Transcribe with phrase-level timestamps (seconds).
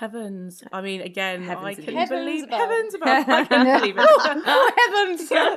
[0.00, 0.62] Heavens.
[0.62, 1.84] Uh, I mean, again, Heavens I above.
[1.84, 2.58] couldn't Heavens believe above.
[2.58, 3.28] heavens above.
[3.28, 4.06] I can't believe it.
[4.46, 5.30] oh heavens!
[5.30, 5.56] Oh,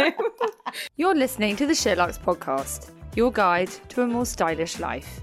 [0.00, 5.20] oh, You're listening to the SheerLuxe podcast, your guide to a more stylish life.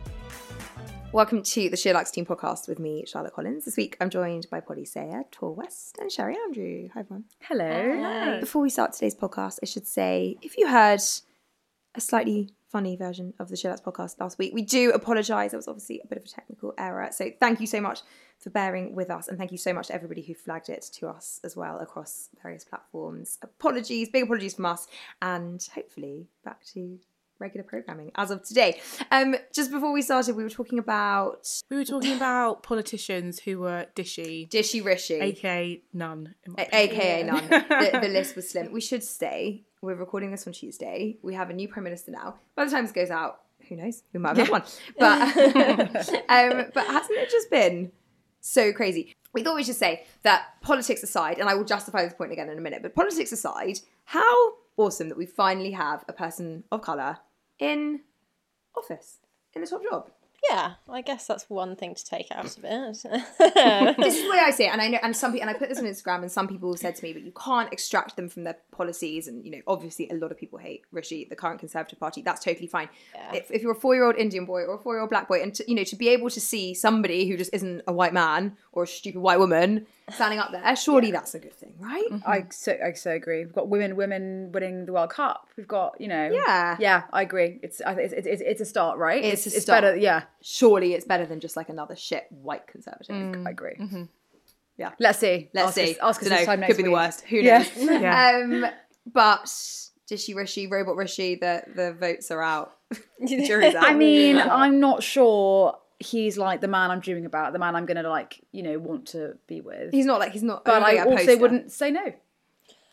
[1.14, 3.66] Welcome to the SheerLuxe Team podcast with me, Charlotte Collins.
[3.66, 6.90] This week I'm joined by Polly Sayer, Tor West, and Sherry Andrew.
[6.94, 7.24] Hi, everyone.
[7.42, 8.38] Hello.
[8.40, 11.02] Before we start today's podcast, I should say if you heard
[11.96, 15.52] a slightly funny version of the SheerLuxe podcast last week, we do apologise.
[15.52, 17.10] There was obviously a bit of a technical error.
[17.12, 18.00] So thank you so much
[18.40, 21.08] for bearing with us, and thank you so much to everybody who flagged it to
[21.08, 23.38] us as well across various platforms.
[23.41, 24.88] Apologies, big apologies from us,
[25.21, 26.99] and hopefully back to
[27.40, 28.80] regular programming as of today.
[29.12, 33.60] Um, just before we started, we were talking about We were talking about politicians who
[33.60, 35.16] were dishy, Dishy Rishi.
[35.16, 36.36] aka none.
[36.58, 37.48] A- AKA none.
[37.48, 38.71] the, the list was slim.
[38.71, 41.18] We should say we're recording this on Tuesday.
[41.22, 42.36] We have a new prime minister now.
[42.55, 44.04] By the time this goes out, who knows?
[44.14, 44.64] We might have one.
[45.00, 45.22] But
[46.30, 47.92] um, but hasn't it just been
[48.42, 49.16] so crazy?
[49.34, 52.50] We thought we should say that politics aside, and I will justify this point again
[52.50, 52.82] in a minute.
[52.82, 57.18] But politics aside, how awesome that we finally have a person of color
[57.60, 58.02] in
[58.76, 59.18] office
[59.54, 60.10] in the top job.
[60.49, 62.93] Yeah, I guess that's one thing to take out of it.
[63.98, 65.59] this is the way I see it, and I know, and some people, and I
[65.59, 68.16] put this on Instagram, and some people have said to me, but you can't extract
[68.16, 71.35] them from their policies, and you know, obviously, a lot of people hate Rishi, the
[71.35, 72.22] current Conservative Party.
[72.22, 72.90] That's totally fine.
[73.34, 75.75] If, if you're a four-year-old Indian boy or a four-year-old black boy, and to, you
[75.75, 78.88] know, to be able to see somebody who just isn't a white man or a
[78.88, 82.06] stupid white woman standing up there, surely that's a good thing, right?
[82.12, 82.30] Mm-hmm.
[82.30, 83.40] I so I so agree.
[83.46, 85.48] We've got women women winning the World Cup.
[85.58, 86.78] We've got you know Yeah.
[86.80, 87.04] yeah.
[87.12, 87.60] I agree.
[87.64, 89.24] It's I- it's it's, it's a start, right?
[89.24, 89.96] It's a it's better.
[89.96, 93.16] Yeah, Surely it's better than just like another shit white Conservative.
[93.16, 93.76] Mm, I agree.
[93.80, 94.04] Mm-hmm.
[94.78, 94.92] Yeah.
[95.00, 95.50] Let's see.
[95.54, 95.92] Let's ask see.
[95.94, 97.22] Us, ask us Dunno, could be the worst.
[97.22, 97.60] Who Yeah.
[97.60, 97.68] knows?
[98.02, 98.42] Yeah.
[98.44, 98.66] Um,
[99.12, 99.46] but
[100.10, 102.76] Dishy Rishi, Robot Rishi, the the votes are out.
[103.28, 107.86] I mean, I'm not sure he's like the man I'm dreaming about, the man I'm
[107.86, 109.92] gonna like, you know, want to be with.
[109.92, 110.66] he's not like he's not.
[110.66, 111.38] but only I a also poster.
[111.38, 112.14] wouldn't say no.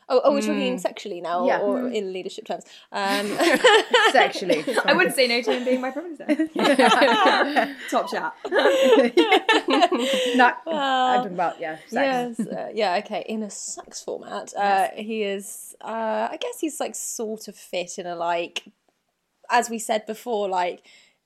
[0.08, 1.60] oh, oh, we're talking sexually now, Yeah.
[1.60, 2.64] or in leadership terms.
[2.90, 3.26] Um,
[4.12, 4.62] Sexually.
[4.84, 6.48] I wouldn't say no to him being my prime minister.
[7.90, 8.34] Top chat.
[10.36, 12.36] no, I'm talking about yeah, sex.
[12.38, 13.24] yes, uh, yeah, okay.
[13.28, 15.74] In a sex format, uh, he is.
[15.80, 18.64] Uh, I guess he's like sort of fit in a like,
[19.50, 20.82] as we said before, like.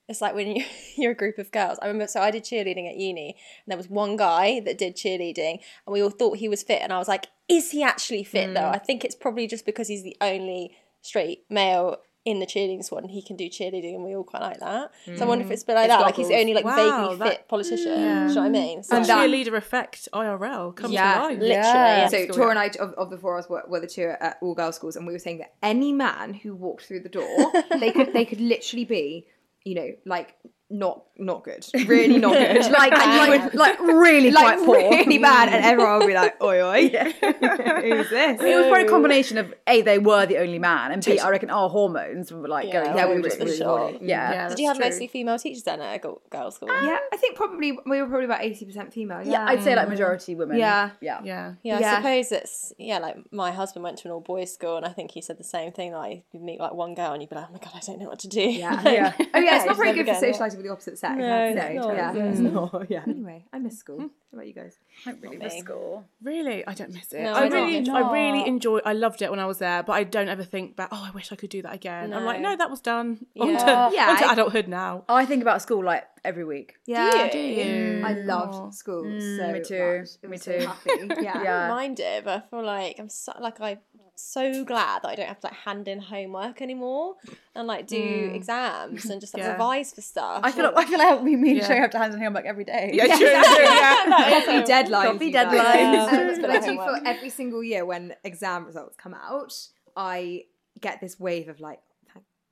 [0.08, 0.64] It's like when you,
[0.96, 1.78] you're a group of girls.
[1.82, 4.96] I remember, so I did cheerleading at uni, and there was one guy that did
[4.96, 6.80] cheerleading, and we all thought he was fit.
[6.82, 8.60] And I was like, is he actually fit though?
[8.60, 8.74] Mm.
[8.74, 13.04] I think it's probably just because he's the only straight male in the cheerleading squad,
[13.04, 14.90] and he can do cheerleading, and we all quite like that.
[15.16, 15.52] So I wonder if mm.
[15.52, 17.84] it's a bit like that, like he's the only like Wow, vaguely that- fit politician.
[17.86, 18.82] Do you know what I mean?
[18.82, 21.14] So, And that- Cheerleader effect IRL come Yeah.
[21.14, 21.30] to life.
[21.38, 22.00] literally, Yeah.
[22.00, 22.08] yeah.
[22.08, 24.38] So Tor and I of, of the four of us were, were the two at
[24.42, 27.52] all girls schools, and we were saying that any man who walked through the door,
[27.78, 29.28] they could they could literally be,
[29.66, 30.34] you know, like
[30.68, 34.76] not not good, really not good, like and you would like really like quite poor.
[34.90, 38.40] really bad, and everyone would be like, oi oi, who's this?
[38.40, 41.30] It was probably a combination of a they were the only man, and b I
[41.30, 42.96] reckon our hormones were like Yeah, going.
[42.96, 43.46] yeah, we were just it.
[43.46, 43.94] the shock.
[44.00, 44.32] Yeah.
[44.32, 44.86] Yeah, Did you have true.
[44.86, 46.68] mostly female teachers then at a girl- girls' school?
[46.68, 49.22] Yeah, I think probably we were probably about eighty percent female.
[49.24, 50.58] Yeah, yeah, I'd say like majority women.
[50.58, 50.90] Yeah.
[51.00, 51.54] yeah, Yeah.
[51.62, 51.92] Yeah, Yeah.
[51.92, 52.98] I suppose it's yeah.
[52.98, 55.44] Like my husband went to an all boys school, and I think he said the
[55.44, 55.92] same thing.
[55.92, 57.98] Like you'd meet like one girl, and you'd be like, "Oh my god, I don't
[58.00, 58.82] know what to do." Yeah.
[58.84, 59.12] yeah.
[59.34, 61.14] Oh yeah, it's not very good for socialising with the opposite sex.
[61.18, 62.12] No, I'd it's not, yeah.
[62.14, 62.52] it's mm.
[62.52, 63.02] not, yeah.
[63.06, 63.96] Anyway, I miss school.
[63.96, 64.06] Hmm.
[64.32, 64.76] How about you guys?
[65.06, 66.04] I don't really miss school.
[66.22, 67.22] Really, I don't miss it.
[67.22, 67.96] No, I I really, don't.
[67.96, 68.80] I really enjoy.
[68.84, 70.88] I loved it when I was there, but I don't ever think back.
[70.92, 72.12] Oh, I wish I could do that again.
[72.12, 72.50] I'm like, No.
[72.50, 73.26] no, that was done.
[73.38, 73.58] On Yeah.
[73.58, 75.04] to, Yeah, on to I- adulthood now.
[75.08, 76.74] Oh, I think about school like every week.
[76.86, 78.02] Yeah, Do you?
[78.04, 78.74] I loved mm.
[78.74, 79.98] school mm, so me too.
[80.00, 80.08] much.
[80.22, 80.66] It Me was so too.
[80.66, 81.22] happy.
[81.22, 81.38] Yeah.
[81.38, 83.78] I don't mind it, but I feel like I'm so like I'm
[84.18, 87.14] so glad that I don't have to like hand in homework anymore
[87.54, 89.52] and like do exams and just like Yeah.
[89.52, 90.40] revise for stuff.
[90.42, 91.66] I feel like, I feel like me, me and Yeah.
[91.68, 92.90] Shay have to hand in homework every day.
[92.94, 94.04] Yeah, true, true, yeah.
[94.46, 95.12] Coffee deadlines.
[95.12, 95.46] Coffee you guys.
[95.54, 96.34] deadlines.
[96.36, 96.86] Um, but I do Homework.
[97.04, 99.52] feel every single year when exam results come out,
[99.96, 100.44] I
[100.80, 101.80] get this wave of like,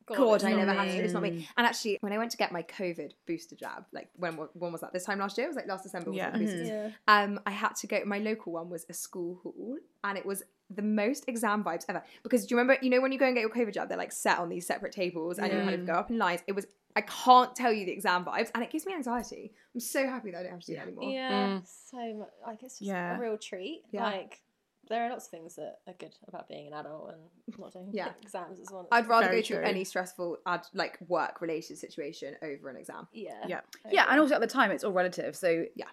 [0.07, 0.77] thank God, I never me.
[0.77, 1.05] had to.
[1.05, 1.49] It's not me.
[1.57, 4.81] And actually, when I went to get my COVID booster jab, like when when was
[4.83, 4.93] that?
[4.93, 5.47] This time last year?
[5.47, 6.13] It was like last December.
[6.13, 6.31] Yeah.
[6.33, 6.39] yeah.
[6.39, 6.69] boosters.
[6.69, 6.91] Yeah.
[7.09, 8.01] Um, I had to go.
[8.05, 12.03] My local one was a school hall, and it was the most exam vibes ever.
[12.23, 12.79] Because do you remember?
[12.83, 14.67] You know when you go and get your COVID jab, they're like set on these
[14.67, 16.43] separate tables, and you kind of go up in lines.
[16.47, 16.67] It was.
[16.97, 19.53] I can't tell you the exam vibes, and it gives me anxiety.
[19.75, 21.11] I'm so happy that I don't have to do that anymore.
[21.11, 22.29] Yeah, so much.
[22.47, 23.17] Like it's just Yeah.
[23.17, 23.83] a real treat.
[23.91, 24.05] Yeah.
[24.05, 24.41] Like
[24.89, 27.91] there are lots of things that are good about being an adult and not doing
[27.93, 28.11] Yeah.
[28.23, 28.89] exams as well.
[28.93, 29.67] I'd rather Very go through true.
[29.67, 33.09] any stressful, ad, like work related situation over an exam.
[33.13, 33.61] yeah, Yeah.
[33.91, 35.37] Yeah, and also at the time it's all relative.
[35.37, 35.87] So Yeah.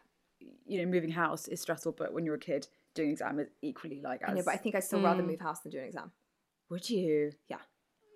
[0.65, 4.01] you know, moving house is stressful, but when you're a kid, doing exam is equally
[4.01, 4.21] like.
[4.23, 5.27] As, I know, but I think I'd still rather mm.
[5.27, 6.11] move house than do an exam.
[6.69, 7.31] would you?
[7.47, 7.57] Yeah.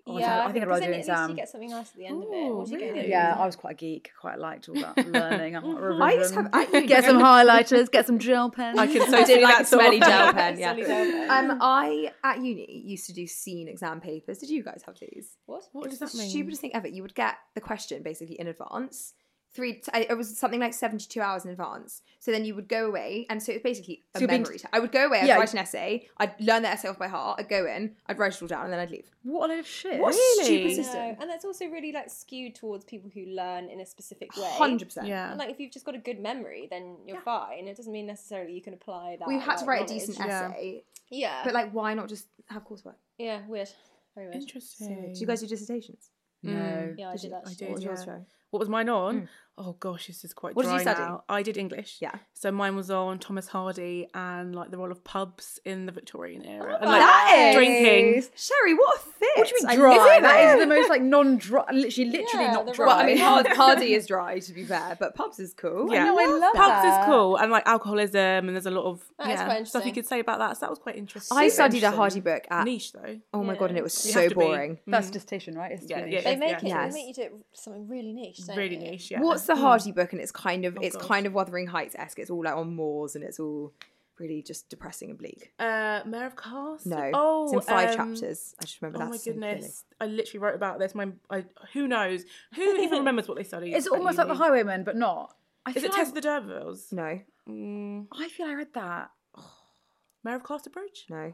[0.07, 0.37] Oh, yeah.
[0.37, 1.29] think- I think I'd rather because do then an at least exam.
[1.31, 2.35] you get something nice at the end of it.
[2.35, 2.93] Ooh, What do you get?
[2.93, 3.09] really?
[3.09, 4.11] Yeah, I was quite a geek.
[4.21, 5.55] Quite liked all that learning.
[5.55, 6.87] and I used to have- I- revision.
[6.87, 8.77] get some highlighters, get some gel pens.
[8.77, 10.59] I can so I see did like a that sort smelly gel pen.
[10.59, 10.73] Yeah.
[10.73, 11.51] Smelly gel pen.
[11.51, 14.37] Um, I at uni used to do seen exam papers.
[14.37, 15.37] Did you guys have these?
[15.47, 15.63] What?
[15.71, 16.29] What does the that mean?
[16.29, 16.87] stupidest thing ever.
[16.87, 19.13] You would get the question basically in advance.
[19.55, 22.01] Three, t- it was something like seventy-two hours in advance.
[22.19, 24.41] So then you would go away, and so it was basically a So you're being-
[24.41, 24.59] memory.
[24.59, 25.21] t- I would go away.
[25.21, 25.37] I'd Yeah.
[25.37, 26.09] write an essay.
[26.17, 27.39] I'd learn the essay off by heart.
[27.39, 27.95] I'd go in.
[28.07, 29.09] I'd write it all down, and then I'd leave.
[29.23, 29.97] what a load of shit.
[30.01, 30.73] What a Really?
[30.75, 34.35] stupid No, and that's also really like skewed towards people who learn in a specific
[34.35, 34.43] way.
[34.57, 35.07] Hundred percent.
[35.07, 35.29] Yeah.
[35.29, 37.67] And like if you've just got a good memory, then you're fine.
[37.69, 39.27] It doesn't mean necessarily you can apply that.
[39.27, 40.49] We had to like, write a decent Yeah.
[40.49, 42.95] essay, Yeah, but like, why not just have coursework?
[43.17, 43.69] yeah, weird,
[44.15, 44.41] very weird.
[44.41, 45.13] Interesting.
[45.13, 46.09] Do you guys do dissertations?
[46.43, 46.93] No.
[46.97, 47.55] Yeah, I did I actually.
[47.55, 47.67] did.
[47.69, 48.05] What was yours, yeah.
[48.17, 48.25] Joe?
[48.51, 49.21] What was mine on?
[49.23, 49.27] Mm.
[49.57, 50.99] Oh gosh, this is quite What did dry you study?
[50.99, 51.23] now.
[51.29, 51.99] I did English.
[52.01, 52.11] Yeah.
[52.33, 56.43] So mine was on Thomas Hardy and like the role of pubs in the Victorian
[56.43, 56.73] era.
[56.73, 58.23] Oh, and, Oh, like, that is- drinking.
[58.35, 59.29] Sherry, what a fit!
[59.37, 59.95] What do you mean dry?
[59.95, 62.85] Is it that is the most like non-dry, literally, literally Yeah, not dry.
[62.85, 65.89] Well, I mean, Hard- Hardy is dry to be fair, but pubs is cool.
[65.89, 66.99] Yeah, know, I love pubs that.
[67.01, 69.93] is cool and like alcoholism and there's a lot of That is yeah, stuff you
[69.93, 70.57] could say about that.
[70.57, 71.37] So that was quite interesting.
[71.37, 71.91] I Super studied a.
[71.91, 72.65] Hardy book at.
[72.65, 73.19] niche though.
[73.33, 74.79] Oh my god, and it was You so have be- boring.
[74.85, 75.13] That's mm-hmm.
[75.13, 75.71] dissertation, right?
[75.71, 76.37] It's Yeah, yeah, They yeah.
[76.37, 76.63] make it.
[76.63, 76.93] Yes.
[76.93, 78.41] They make you do it something really niche.
[78.53, 78.91] Really they?
[78.91, 79.11] niche.
[79.11, 79.21] Yeah.
[79.21, 80.11] What's the Hardy book?
[80.13, 81.05] And it's kind of Oh, it's gosh.
[81.07, 82.19] kind of Wuthering Heights esque.
[82.19, 83.73] It's all like on moors, and it's all
[84.17, 85.51] really just depressing and bleak.
[85.59, 86.85] Uh, Mayor of Cast.
[86.85, 88.55] No, Oh, it's in five um, chapters.
[88.59, 89.03] I just remember that.
[89.03, 89.11] Oh that.
[89.11, 89.53] my so clearly.
[89.55, 89.83] goodness!
[89.99, 90.95] I literally wrote about this.
[90.95, 92.23] My, I, who knows?
[92.55, 93.73] Who even remembers what they studied?
[93.73, 95.35] It's at almost like the Highwaymen, but not.
[95.65, 96.93] I Is feel it like- Tess of the D'Urbervilles?
[96.93, 97.19] No,
[97.49, 99.11] Mm, I feel I read that.
[100.23, 101.05] Mayor of Casterbridge?
[101.09, 101.33] no.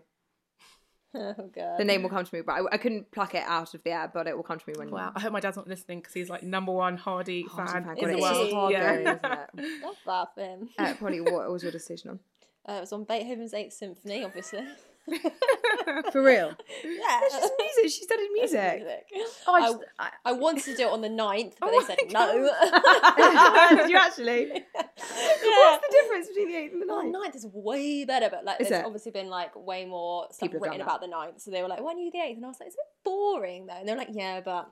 [1.16, 1.78] Oh god.
[1.78, 3.92] The name will come to me, but I, I couldn't pluck it out of the
[3.92, 4.10] air.
[4.14, 4.90] But it will come to me when.
[4.92, 5.12] Wow.
[5.14, 7.98] I hope my dad's not listening because he's like number one Hardy, Hardy fan fan.
[7.98, 8.70] in the Is world.
[8.70, 8.74] he?
[8.74, 8.94] Yeah.
[8.96, 9.84] going, isn't it?
[9.84, 10.70] Love that for him.
[10.78, 12.20] Uh, probably what was your decision on?
[12.64, 14.64] Uh, it was on Beethoven's Eighth Symphony, obviously.
[16.12, 16.54] For real.
[16.86, 17.20] yeah.
[17.30, 17.92] Just music.
[17.98, 18.84] She studied music.
[19.48, 21.80] Oh, I, I, just, I, I wanted to do it on the 9th, but Oh
[21.80, 22.32] they said no.
[23.82, 24.52] Did you actually?
[24.52, 27.12] What's the difference between the eighth and the Oh, ninth?
[27.14, 28.86] ninth is way better, but like Is there's it?
[28.86, 31.42] obviously been like way more stuff People written about the ninth.
[31.42, 32.38] So they were like, "Why don't you do the eighth?
[32.38, 34.70] And I was like, "It's a bit boring though." And they were like, "Yeah, but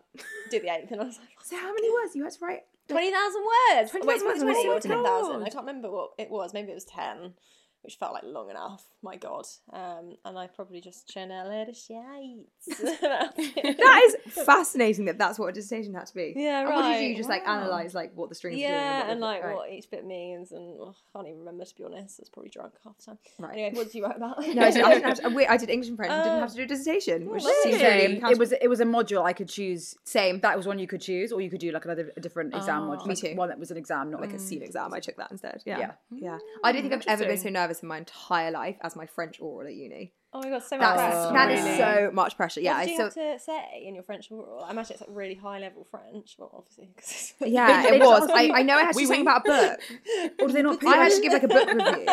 [0.52, 0.92] do the eighth.
[0.92, 2.62] And I was like, So how many words you had to write?
[2.88, 3.44] Twenty thousand
[3.76, 3.92] words.
[3.92, 5.44] 20,000 Wait, words, twenty oh or my ten thousand.
[5.44, 6.54] I can't remember what it was.
[6.54, 7.34] Maybe it was ten,
[7.82, 8.84] which felt like long enough.
[9.02, 9.46] My God.
[9.72, 12.50] Um, and I probably just churned out a load of shades.
[13.02, 15.06] That is fascinating.
[15.06, 16.34] That that's what a dissertation had to be.
[16.36, 17.08] Yeah, And what did you do?
[17.14, 17.18] right.
[17.18, 17.62] Just like Wow.
[17.62, 18.70] analyze like what the strings are doing.
[18.72, 19.56] Yeah, what and like right.
[19.56, 22.20] what each bit means, and ugh, I can't even remember to be honest.
[22.20, 23.18] I was probably drunk half the time.
[23.40, 23.54] Right.
[23.54, 24.40] Anyway, what did you write about?
[24.60, 25.30] No, I didn't, I didn't have to.
[25.30, 26.12] Wait, I did English and French.
[26.12, 26.42] and didn't Oh.
[26.42, 27.72] have to do a dissertation, which lovely.
[27.72, 28.20] seems Really?
[28.20, 28.32] very.
[28.34, 29.96] It was it was a module I could choose.
[30.04, 30.40] same.
[30.42, 32.84] That was one you could choose, or you could do like another a different exam
[32.84, 32.92] Oh.
[32.96, 33.06] module.
[33.08, 33.36] Me like too.
[33.36, 34.66] One that was an exam, not like like a seen mm.
[34.66, 34.94] exam.
[34.94, 35.62] I took that instead.
[35.66, 35.92] Yeah, Yeah.
[36.12, 36.30] yeah.
[36.36, 37.54] Mm, I don't think I've ever been so Interesting.
[37.70, 40.14] Nervous in my entire life as my French oral at uni.
[40.32, 41.34] Oh my god, so much That's pressure.
[41.34, 41.78] that is Really?
[41.78, 42.62] so much pressure.
[42.62, 44.64] Yeah, what did I you so have to say in your French oral?
[44.64, 46.36] I imagine it's like really high level French.
[46.38, 48.30] Well, obviously, because yeah, it was.
[48.32, 49.22] I, I know I had to Oui, oui.
[49.22, 49.80] about a book.
[50.42, 50.86] Or do they not?
[50.86, 52.06] I had to give like a book review.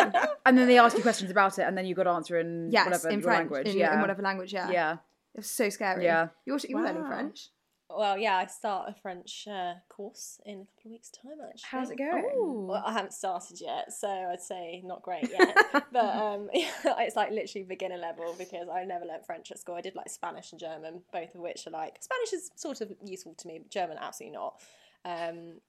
[0.46, 2.70] and then they ask you questions about it, and then you got to answer in
[2.70, 3.68] Yes, whatever in your French, language.
[3.68, 4.52] in, yeah, in whatever language.
[4.52, 4.92] Yeah, yeah.
[5.34, 6.04] It was so scary.
[6.04, 6.28] Yeah.
[6.46, 7.50] You're, you're learning French.
[7.88, 11.38] Well, yeah, I start a French uh, course in a couple of weeks' time.
[11.42, 12.66] Actually, How's it going?
[12.66, 15.56] Well, I haven't started yet, so I'd say not great yet.
[15.92, 19.76] but um, it's like literally beginner level because I never learnt French at school.
[19.76, 22.92] I did like Spanish and German, both of which are like Spanish is sort of
[23.04, 24.60] useful to me, but German absolutely not.
[25.04, 25.60] Um,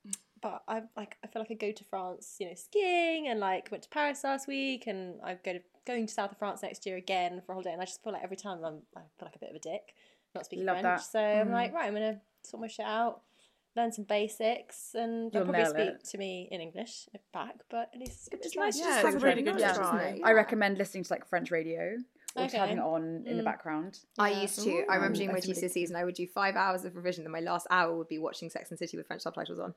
[0.41, 3.69] but I like I feel like I go to France, you know, skiing and like
[3.71, 6.85] went to Paris last week, and I go to going to south of France next
[6.85, 7.73] year again for a holiday.
[7.73, 9.59] And I just feel like every time I'm I feel like a bit of a
[9.59, 9.95] dick,
[10.37, 11.01] not speaking Love French.
[11.01, 11.11] that.
[11.11, 11.75] So I'm like, mm.
[11.75, 13.21] right, I'm gonna sort my shit out
[13.77, 16.03] learn some basics, and they'll You'll probably speak it.
[16.05, 17.55] to me in English back.
[17.69, 18.85] But at least it's, It's it's nice nice.
[18.85, 20.19] Yeah, just it's a really good to knowledge, try.
[20.23, 21.95] I recommend listening to like French radio
[22.35, 22.57] or Okay.
[22.57, 23.45] having it on in the mm.
[23.45, 23.99] background.
[24.19, 24.83] I used to.
[24.89, 27.23] I remember doing my That's really GCSEs and I would do five hours of revision.
[27.23, 29.73] Then my last hour would be watching Sex and City with French subtitles on.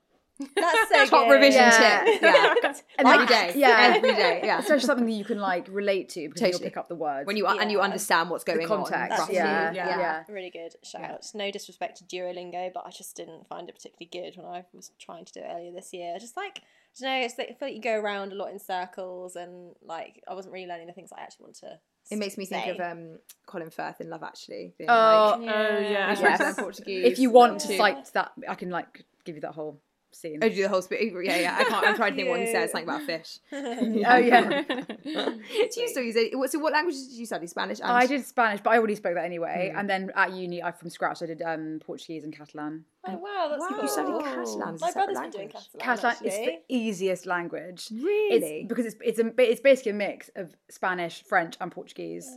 [0.54, 1.34] That's so Top good.
[1.34, 2.04] revision Yeah.
[2.04, 2.22] tip.
[2.22, 2.54] Yeah.
[2.98, 3.60] And Every.
[3.60, 3.92] Yeah.
[3.96, 4.40] Every day.
[4.44, 4.58] Yeah.
[4.60, 7.26] Especially something that you can like relate to because you'll pick up the words.
[7.26, 9.12] When you and you understand what's going the context.
[9.12, 9.18] on.
[9.20, 9.34] roughly.
[9.36, 9.98] yeah, Yeah.
[9.98, 10.24] yeah.
[10.28, 11.26] Really good shout.
[11.34, 14.90] No disrespect to Duolingo, but I just didn't find it particularly good when I was
[14.98, 16.16] trying to do it earlier this year.
[16.18, 18.50] Just like, I don't know, it's like, I feel like you go around a lot
[18.50, 21.78] in circles and like I wasn't really learning the things I actually want to.
[22.10, 22.70] It makes me think say.
[22.70, 24.72] of um, Colin Firth in Love Actually.
[24.78, 26.08] Being Oh, like, Oh yeah.
[26.18, 26.20] Yes.
[26.20, 26.54] yes.
[26.58, 27.04] Portuguese.
[27.06, 29.80] If you want to cite that, I can like give you that whole
[30.12, 30.38] scene.
[30.42, 31.12] Oh, do the whole speech.
[31.22, 31.56] Yeah, yeah.
[31.58, 31.86] I can't.
[31.86, 32.72] I'm trying to think what he says.
[32.72, 33.38] Something about fish.
[33.52, 34.62] Oh yeah.
[34.62, 36.32] do you still use it?
[36.50, 37.46] So, what languages did you study?
[37.46, 37.80] Spanish.
[37.80, 39.70] And I did Spanish, but I already spoke that anyway.
[39.72, 39.78] Hmm.
[39.80, 42.84] And then at uni, I from scratch, I did um, Portuguese and Catalan.
[43.06, 43.82] Oh wow, that's Wow, cool.
[43.82, 45.68] you studied Catalan My separate brother's been doing language.
[45.78, 46.14] Catalan.
[46.16, 47.88] Catalan is the easiest language.
[47.90, 48.36] Really?
[48.60, 52.28] It's, because it's it's a it's basically a mix of Spanish, French, and Portuguese.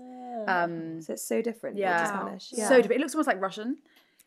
[0.48, 1.78] Um, So it's so different.
[1.78, 2.50] yeah, to Spanish.
[2.54, 2.68] Yeah.
[2.70, 3.00] so different.
[3.00, 3.78] It looks almost like Russian.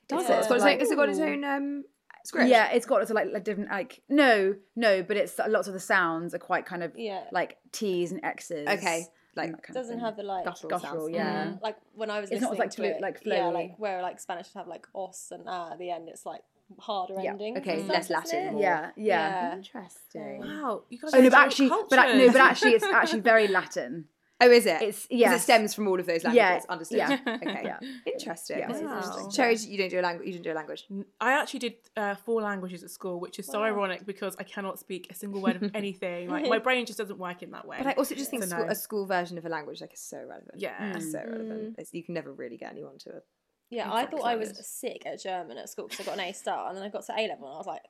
[0.09, 0.37] does Yeah.
[0.37, 0.39] it?
[0.41, 1.85] It's got its Like- own, has got its own um,
[2.27, 2.49] script?
[2.49, 5.75] Yeah, it's got lots of like, like different like no no, but it's lots of
[5.75, 7.25] the sounds are quite kind of Yeah.
[7.33, 8.67] like T's and X's.
[8.69, 9.07] Okay,
[9.37, 10.05] like and that kind doesn't thing.
[10.05, 11.15] have the like Guttural guttural, sounds.
[11.15, 11.45] yeah.
[11.47, 11.63] Mm.
[11.63, 14.03] like when I was It's not listening like to flu- it, like yeah, like where
[14.03, 16.09] like Spanish would have like os and ah at the end.
[16.09, 16.43] It's like
[16.81, 17.31] harder Yeah.
[17.31, 17.57] ending.
[17.59, 18.53] Okay, and less Latin, it?
[18.55, 19.55] more- Yeah, yeah.
[19.55, 20.41] Interesting.
[20.41, 21.13] Wow, you guys.
[21.15, 24.07] Oh no, but so actually, but no, but actually, it's actually very Latin.
[24.39, 24.83] Oh, is it?
[24.83, 25.41] It's- 'Cause yes.
[25.41, 26.37] It stems from all of those languages.
[26.37, 26.67] Yeah, languages.
[26.69, 26.99] Understood.
[26.99, 27.63] yeah, Okay.
[27.65, 27.79] yeah.
[28.13, 28.59] Interesting.
[28.59, 28.71] Yeah.
[28.83, 29.29] Wow.
[29.31, 30.27] Sherry, you don't do a language.
[30.27, 30.85] You didn't do a language.
[31.21, 34.79] I actually did uh, four languages at school, which is so ironic because I cannot
[34.79, 36.29] speak a single word of anything.
[36.29, 37.77] Like my brain just doesn't work in that way.
[37.79, 38.71] But I also just think So school, no.
[38.71, 40.57] a school version of a language like is so relevant.
[40.57, 40.95] Yeah.
[40.97, 41.77] It's so relevant.
[41.79, 43.25] It's, you can never really get anyone to it.
[43.71, 46.33] Yeah, I thought I was sick at German at school because I got an A
[46.33, 47.83] star, and then I got to A level, and I was like,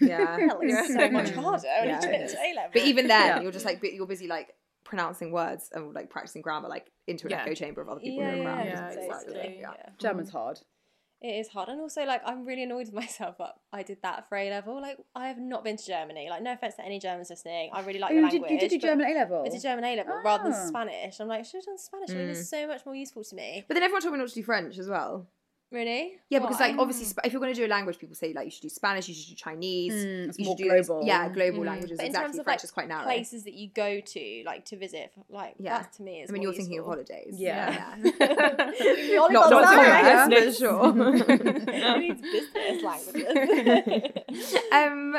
[0.00, 0.38] Yeah.
[0.38, 2.32] "Hell, it's so much harder when Yeah, you it get is.
[2.32, 3.40] to A level." But even then, Yeah.
[3.40, 4.54] you're just like you're busy like
[4.84, 7.42] pronouncing words and like practicing grammar like into an Yeah.
[7.42, 8.66] echo chamber of other people yeah, who are yeah, around.
[8.66, 9.58] Yeah, totally, exactly.
[9.60, 9.72] yeah.
[9.98, 10.60] German's hard.
[11.22, 14.28] It is hard, and also like I'm really annoyed with myself that I did that
[14.28, 14.78] for A level.
[14.82, 16.28] Like I have not been to Germany.
[16.28, 18.50] Like no offense to any Germans listening, I really like Oh, the you did, language.
[18.62, 19.42] you did do German A level.
[19.46, 20.66] I did German A level rather than Ah.
[20.66, 21.18] Spanish.
[21.20, 22.10] I'm like, I should have done Spanish.
[22.10, 23.64] I mean, it's so much more useful to me.
[23.66, 25.26] But then everyone told me not to do French as well.
[25.72, 26.12] Really?
[26.28, 26.68] Yeah, because Why?
[26.68, 28.68] like obviously, if you're going to do a language, people say like you should do
[28.68, 31.04] Spanish, you should do Chinese, Mm, it's you more should do those- global.
[31.06, 31.96] yeah, global languages.
[31.96, 32.28] But in exactly.
[32.28, 33.02] terms of French like is quite narrow.
[33.04, 35.78] places that you go to, like to visit, like Yeah.
[35.78, 36.30] that to me is.
[36.30, 37.34] I mean, more you're thinking of holidays.
[37.36, 37.96] Yeah.
[38.00, 40.28] The Not not Sacks.
[40.28, 40.92] Paris, for sure.
[40.92, 44.54] Who needs business languages?
[44.72, 45.16] um,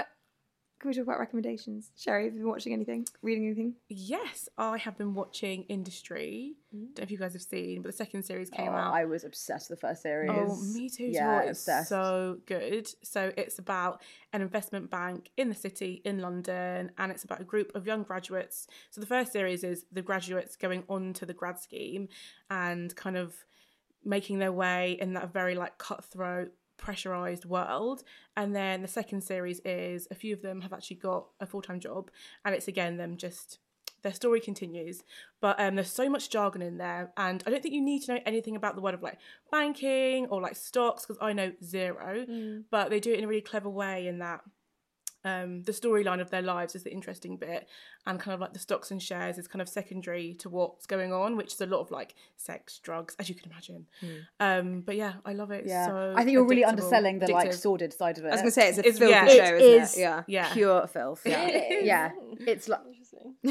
[0.85, 1.89] can we talk about recommendations?
[1.97, 3.07] Sherry, have you been watching anything?
[3.23, 3.73] Reading anything?
[3.89, 6.53] Yes, I have been watching Industry.
[6.75, 6.79] Mm.
[6.93, 8.93] Don't know if you guys have seen, but the second series came Oh, out.
[8.93, 10.29] I was obsessed with the first series.
[10.31, 11.05] Oh, me too.
[11.05, 11.89] Yeah, Yeah, it's obsessed.
[11.89, 12.87] so good.
[13.03, 14.01] So it's about
[14.31, 18.03] an investment bank in the city in London, and it's about a group of young
[18.03, 18.67] graduates.
[18.91, 22.09] So the first series is the graduates going on to the grad scheme
[22.51, 23.33] and kind of
[24.03, 28.03] making their way in that very like cutthroat pressurized world.
[28.37, 31.79] And then the second series is a few of them have actually got a full-time
[31.79, 32.11] job
[32.43, 33.59] and it's again them just
[34.01, 35.03] their story continues.
[35.41, 38.13] But um, there's so much jargon in there and i don't think you need to
[38.15, 39.17] know anything about the world of like
[39.51, 42.25] banking or like stocks because i know zero.
[42.69, 44.41] But they do it in a really clever way in that
[45.25, 47.67] um, the storyline of their lives is the interesting bit
[48.05, 51.11] and kind of like the stocks and shares is kind of secondary to what's going
[51.11, 53.85] on which is a lot of like sex drugs as you can imagine
[54.39, 57.27] um, but yeah i love it It's Yeah, so I think you're really underselling the
[57.31, 58.29] like sordid side of it.
[58.29, 59.27] I was going to say it's a It's- filthy yeah.
[59.27, 59.99] show, It isn't is it?
[60.01, 60.23] Yeah.
[60.27, 61.21] yeah pure filth.
[61.25, 61.85] Yeah, Really?
[61.87, 62.11] yeah.
[62.47, 62.81] It's like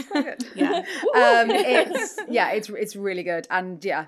[0.54, 0.78] yeah
[1.14, 4.06] um, it's yeah, it's it's really good, and yeah,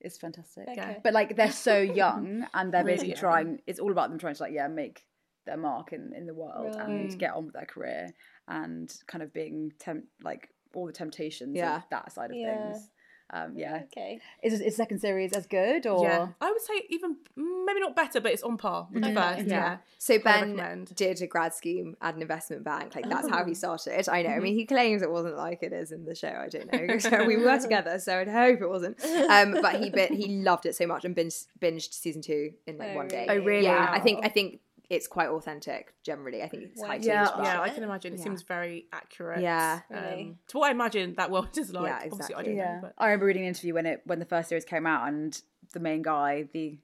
[0.00, 0.66] it's fantastic.
[0.68, 0.96] Okay.
[1.02, 3.18] But like they're so young, and they're basically young.
[3.20, 3.60] trying.
[3.66, 5.02] It's all about them trying to like yeah make
[5.48, 6.88] their mark in in the world Right.
[6.88, 8.14] and get on with their career
[8.46, 11.76] and kind of being temp like all the temptations Yeah.
[11.78, 12.52] of that side of Yeah.
[12.52, 12.88] things.
[13.30, 14.20] Um, yeah, Okay.
[14.42, 17.94] is is second series as good or yeah i would say even mm, maybe not
[17.94, 20.94] better but it's on par with the first yeah, So Ben recommend.
[20.94, 22.94] did a grad scheme at an investment bank.
[22.94, 23.54] Like that's how he Oh.
[23.54, 24.08] started.
[24.08, 24.30] I know.
[24.30, 24.58] I mean, Mm-hmm.
[24.60, 26.34] he claims it wasn't like it is in the show.
[26.46, 26.98] I don't know.
[27.08, 28.96] So we were together, so I'd hope it wasn't.
[29.36, 32.78] Um, but he bit, he loved it so much and binged, binged season two in
[32.78, 33.26] like Oh, one day.
[33.28, 33.40] really?
[33.40, 33.64] Oh, really?
[33.64, 33.90] Yeah.
[33.92, 35.92] I think I think it's quite authentic.
[36.02, 37.26] Generally, I think it's high Yeah.
[37.26, 39.80] tea, yeah i can imagine it seems very accurate Yeah.
[39.90, 40.22] Really?
[40.22, 42.44] um, to what i imagine that world is like Yeah, obviously i exactly.
[42.44, 44.64] don't Yeah, know but I remember reading an interview when it when the first series
[44.64, 45.40] came out, and
[45.72, 46.78] the main guy, the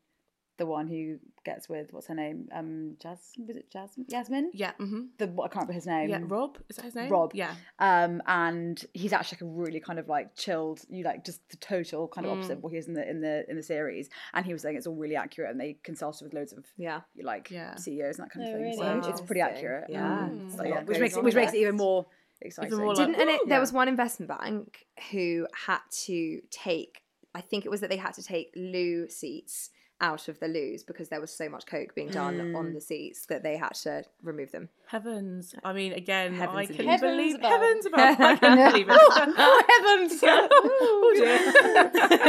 [0.56, 4.06] the one who gets with what's her name, um, Jas was it Jasmine?
[4.08, 4.50] Yasmin?
[4.54, 6.08] yeah hmm The what I can't remember his name.
[6.10, 7.32] yeah rob is that his name Rob.
[7.34, 11.40] yeah Um, and he's actually like a really kind of like chilled, you like just
[11.50, 13.62] the total kind of opposite of what he is in the in the in the
[13.62, 14.08] series.
[14.32, 17.00] And he was saying it's all really accurate, and they consulted with loads of Yeah.
[17.22, 17.74] like Yeah.
[17.74, 18.62] CEOs and that kind of Oh, thing.
[18.62, 19.02] really?
[19.02, 19.84] So it's pretty accurate.
[19.90, 20.20] Yeah.
[20.24, 22.06] Um, It's so yeah, which makes it which makes it even more
[22.40, 22.76] exciting.
[22.78, 23.48] more like- Didn't and it, Yeah.
[23.50, 27.00] there was one investment bank who had to take
[27.36, 29.70] I think it was that they had to take loo seats
[30.04, 33.24] out of the loos because there was so much coke being done on the seats
[33.26, 34.68] that they had to remove them.
[34.86, 35.54] Heavens.
[35.64, 37.50] I mean, again, Heavens I can Heavens believe above.
[37.52, 38.20] heavens above.
[38.20, 38.96] I can believe it.
[38.98, 40.20] oh heavens!
[40.24, 41.12] oh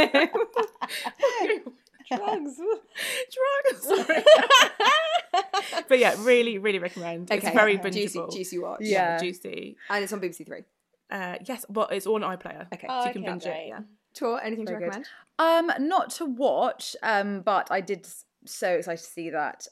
[0.08, 0.30] dear.
[2.08, 2.56] Drugs.
[3.36, 3.82] Drugs.
[4.06, 4.24] Sorry.
[5.88, 7.30] but yeah, really, really recommend.
[7.30, 8.32] It's Okay, very juicy, bingeable.
[8.32, 8.78] juicy watch.
[8.82, 9.18] Yeah.
[9.18, 9.76] juicy.
[9.90, 10.62] and it's on BBC Three.
[11.10, 12.66] Uh, yes, but it's on iPlayer.
[12.72, 12.86] Okay.
[12.88, 13.64] Oh, so you can okay, binge it.
[13.68, 13.80] Yeah.
[14.16, 14.96] Tor, anything Very to good.
[15.38, 15.78] recommend?
[15.78, 18.06] Um, not to watch, um, but I did
[18.46, 19.66] so excited to see that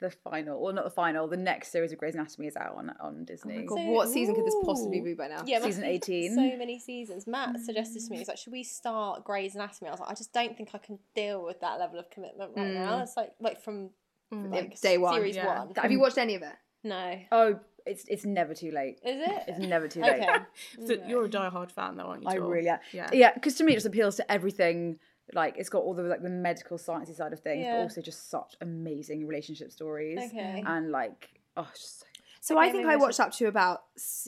[0.00, 2.92] the final, or not the final, the next series of Grey's Anatomy is out on
[3.00, 3.62] on Disney.
[3.64, 5.42] God, So- what season could this possibly be by now?
[5.44, 6.34] Yeah, Season 18.
[6.36, 7.26] So many seasons.
[7.26, 9.88] Matt suggested to me, he's like, should we start Grey's Anatomy?
[9.88, 12.52] I was like, I just don't think I can deal with that level of commitment
[12.56, 13.00] right now.
[13.02, 13.90] It's like like from
[14.30, 15.64] like Day one, series yeah.
[15.64, 15.72] one.
[15.76, 16.54] Have you watched any of it?
[16.84, 17.18] No.
[17.32, 19.00] Oh, it's it's never too late.
[19.04, 19.42] Is it?
[19.48, 20.22] It's never too late.
[20.22, 20.36] Okay.
[20.86, 22.28] So you're a diehard fan, though, aren't you?
[22.28, 22.48] I Tor?
[22.50, 22.78] really am.
[22.92, 23.10] Yeah.
[23.12, 24.98] Yeah, because to me it just appeals to everything.
[25.34, 27.76] Like it's got all the like the medical sciencey side of things, Yeah.
[27.76, 30.18] but also just such amazing relationship stories.
[30.18, 30.62] Okay.
[30.66, 32.06] And like, oh, it's just so
[32.48, 33.82] So I think I watched up to about,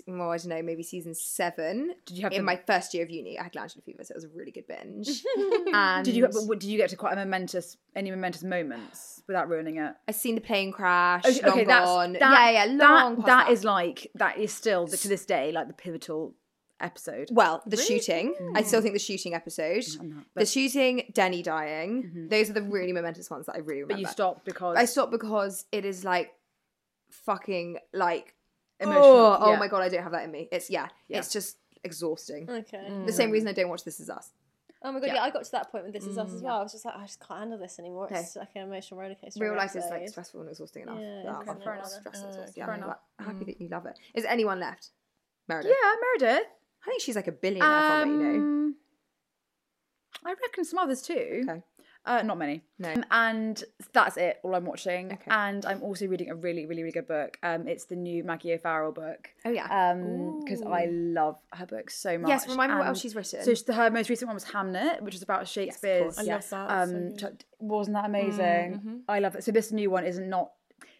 [0.06, 1.94] well, I don't know, maybe season seven.
[2.04, 3.38] Did you have in my first year of uni?
[3.38, 5.08] I had glandular fever, so it was a really good binge.
[5.72, 9.78] and Did you did you get to quite a momentous any momentous moments without ruining
[9.78, 9.94] it?
[10.06, 11.24] I seen the plane crash.
[11.24, 12.12] Okay, long okay, gone.
[12.12, 13.16] that, yeah, yeah, long.
[13.20, 16.34] That, that is like that is still to this day like the pivotal
[16.78, 17.28] episode.
[17.32, 18.34] Well, the shooting.
[18.54, 18.66] I mm.
[18.66, 19.84] still think the shooting episode.
[20.02, 22.02] Not, the shooting, Denny dying.
[22.02, 22.28] Mm-hmm.
[22.28, 23.94] Those are the really momentous ones that I really remember.
[23.94, 26.32] But you stopped because I stopped because it is like
[27.10, 28.34] fucking like
[28.80, 29.58] oh, Emotional, Oh, oh yeah.
[29.58, 30.48] my god, I don't have that in me.
[30.50, 31.18] It's yeah, Yeah.
[31.18, 32.48] it's just exhausting.
[32.48, 32.86] Okay.
[32.90, 33.06] Mm.
[33.06, 34.30] The same reason I don't watch This Is Us.
[34.82, 35.14] Oh my god, Yeah.
[35.16, 35.22] yeah.
[35.22, 36.44] I got to that point with This Is Us as mm.
[36.44, 36.58] well.
[36.58, 38.08] I was just like, I just can't handle this anymore.
[38.10, 39.40] It's like an emotional roller coaster.
[39.44, 40.98] Real life is like stressful and exhausting enough.
[41.00, 41.64] Yeah, That incredible.
[41.64, 41.90] fair enough.
[41.90, 42.34] Fair Stress and enough.
[42.38, 42.64] exhausting.
[42.64, 42.98] Fair I'm enough.
[43.18, 43.60] like, happy that mm.
[43.60, 43.98] you love it.
[44.14, 44.90] Is anyone left?
[45.48, 45.72] Meredith.
[45.82, 46.46] yeah, Meredith.
[46.82, 48.34] I think she's like a billionaire from it, you know.
[48.38, 48.74] Um,
[50.24, 51.44] I reckon some others too.
[51.48, 51.62] Okay.
[52.06, 52.62] Uh, not many.
[52.78, 52.92] No.
[52.92, 54.38] Um, and that's it.
[54.42, 55.12] All I'm watching.
[55.12, 55.30] Okay.
[55.30, 57.36] And I'm also reading a really, really, really good book.
[57.42, 59.28] Um, it's the new Maggie O'Farrell book.
[59.44, 59.66] Oh yeah.
[59.92, 62.28] Um, because I love her book so much.
[62.28, 63.42] Yes, remind me what else she's written.
[63.44, 66.18] So she- her most recent one was Hamnet, which is about Shakespeare's.
[66.18, 66.70] I love that.
[66.70, 67.26] Um, so.
[67.26, 67.34] Mm-hmm.
[67.68, 69.02] wasn't that amazing?
[69.08, 69.44] I love it.
[69.44, 70.52] So this new one isn't not.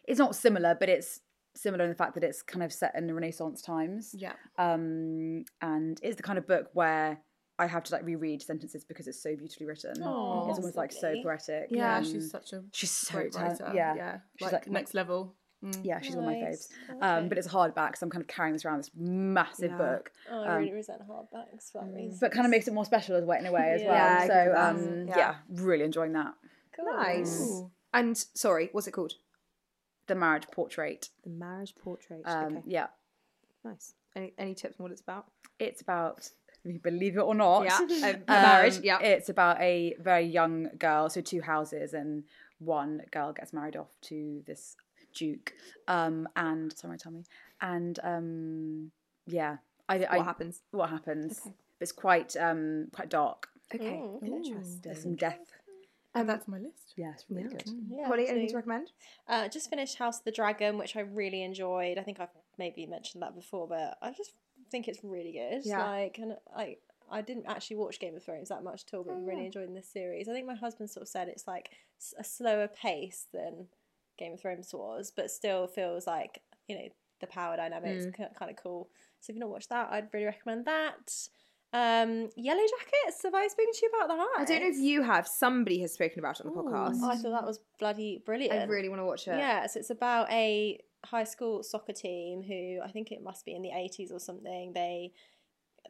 [0.05, 1.21] It's not similar, but it's
[1.55, 4.15] similar in the fact that it's kind of set in the Renaissance times.
[4.17, 4.33] yeah.
[4.59, 7.21] Um, and it's the kind of book where
[7.61, 10.03] I have to like reread sentences because it's so beautifully written.
[10.03, 11.69] Aw, it's almost like so poetic.
[11.71, 13.61] Yeah, Um, she's such a she's so great talented.
[13.61, 13.77] writer.
[13.77, 15.35] Yeah, yeah, She's like, like next level.
[15.63, 15.81] Mm.
[15.85, 16.69] yeah, she's one of my Nice.
[16.91, 17.03] faves.
[17.03, 19.77] Um, but it's a hardback, so I'm kind of carrying this around this massive Yeah.
[19.77, 20.11] book.
[20.31, 22.17] Oh, I really resent hardbacks for that reason.
[22.19, 24.23] But kind of makes it more special as well in a way as Yeah, well.
[24.23, 25.17] I so um, Yeah.
[25.19, 25.35] yeah.
[25.51, 26.33] really enjoying that.
[26.75, 26.87] cool.
[26.87, 27.41] Nice.
[27.43, 27.71] Ooh.
[27.93, 29.13] And sorry, what's it called?
[30.07, 31.11] The marriage portrait.
[31.25, 32.23] The Marriage Portrait.
[32.25, 32.63] Um, okay.
[32.67, 32.87] Yeah,
[33.65, 33.93] Nice.
[34.17, 35.27] Any any tips on what it's about?
[35.59, 36.31] it's about
[36.83, 37.65] believe it or not.
[37.65, 37.79] Yeah,
[38.11, 39.01] um, marriage, yeah.
[39.01, 42.25] It's about a very young girl, so two houses, and
[42.59, 44.77] one girl gets married off to this
[45.15, 45.55] duke.
[45.89, 47.25] Um, and sorry, tell me.
[47.61, 48.91] And um,
[49.27, 49.57] yeah,
[49.89, 50.63] I, I What happens?
[50.71, 51.41] What happens?
[51.81, 53.49] It's quite um quite dark.
[53.75, 53.99] Okay.
[53.99, 54.21] Ooh.
[54.25, 54.81] Interesting.
[54.83, 55.39] There's some death.
[56.15, 56.95] And that's my list.
[56.97, 57.71] Yeah, it's really good.
[57.89, 58.91] Yeah, Holly, anything to recommend?
[59.29, 61.99] Uh, just finished House of the Dragon, which I really enjoyed.
[61.99, 64.33] I think I've maybe mentioned that before, but I just
[64.71, 65.63] think it's really good.
[65.65, 65.85] Yeah.
[65.85, 66.77] Like, and I
[67.11, 69.75] I didn't actually watch Game of Thrones that much at all, but I'm really enjoying
[69.75, 70.29] this series.
[70.29, 71.71] I think my husband sort of said it's like
[72.19, 73.67] a slower pace than
[74.17, 76.89] Game of Thrones was, but still feels like you know
[77.21, 78.89] the power dynamics kind of cool.
[79.21, 81.29] So if you've not watched that, I'd really recommend that.
[81.73, 83.23] Um, Yellow Jackets.
[83.23, 84.29] Have I spoken to you about that?
[84.39, 85.27] I don't know if you have.
[85.29, 86.99] Somebody has spoken about it on the podcast.
[87.03, 88.59] Oh, I thought that was bloody brilliant.
[88.59, 89.37] I really want to watch it.
[89.37, 93.55] Yeah, so it's about a high school soccer team who I think it must be
[93.55, 94.73] in the eighties or something.
[94.75, 95.13] They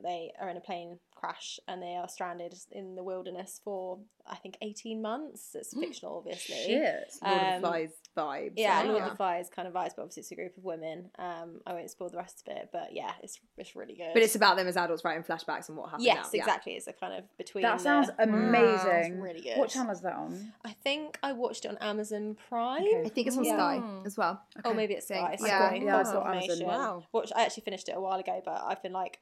[0.02, 4.36] they are in a plane crash and they are stranded in the wilderness for I
[4.36, 5.50] think eighteen months.
[5.54, 6.54] It's fictional, obviously.
[6.54, 7.12] Shit.
[7.22, 8.52] Lord of Um, the Flies vibes.
[8.56, 10.64] Yeah, Oh, Lord of the Flies kind of vibes, but obviously it's a group of
[10.64, 11.10] women.
[11.18, 14.10] Um, I won't spoil the rest of it, but yeah, it's it's really good.
[14.12, 16.04] But it's about them as adults writing flashbacks and what happened.
[16.04, 16.30] yes, now.
[16.34, 16.40] Yeah.
[16.42, 16.72] exactly.
[16.74, 17.62] It's a kind of between.
[17.62, 18.90] That sounds the- amazing.
[18.90, 19.58] It's really good.
[19.58, 20.52] What channel is that on?
[20.64, 22.82] I think I watched it on Amazon Prime.
[22.82, 23.02] Okay.
[23.04, 23.56] I think it's on Yeah.
[23.56, 24.42] Sky as well.
[24.64, 25.46] Oh, maybe it's Think- Sky.
[25.48, 26.42] yeah, Sorry, yeah, I false saw Amazon.
[26.42, 26.66] information.
[26.66, 27.04] Wow.
[27.12, 29.18] Watch, I actually finished it a while ago, but I've been like,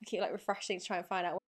[0.00, 1.42] I keep like refreshing to try and find out.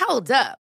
[0.00, 0.58] Hold up.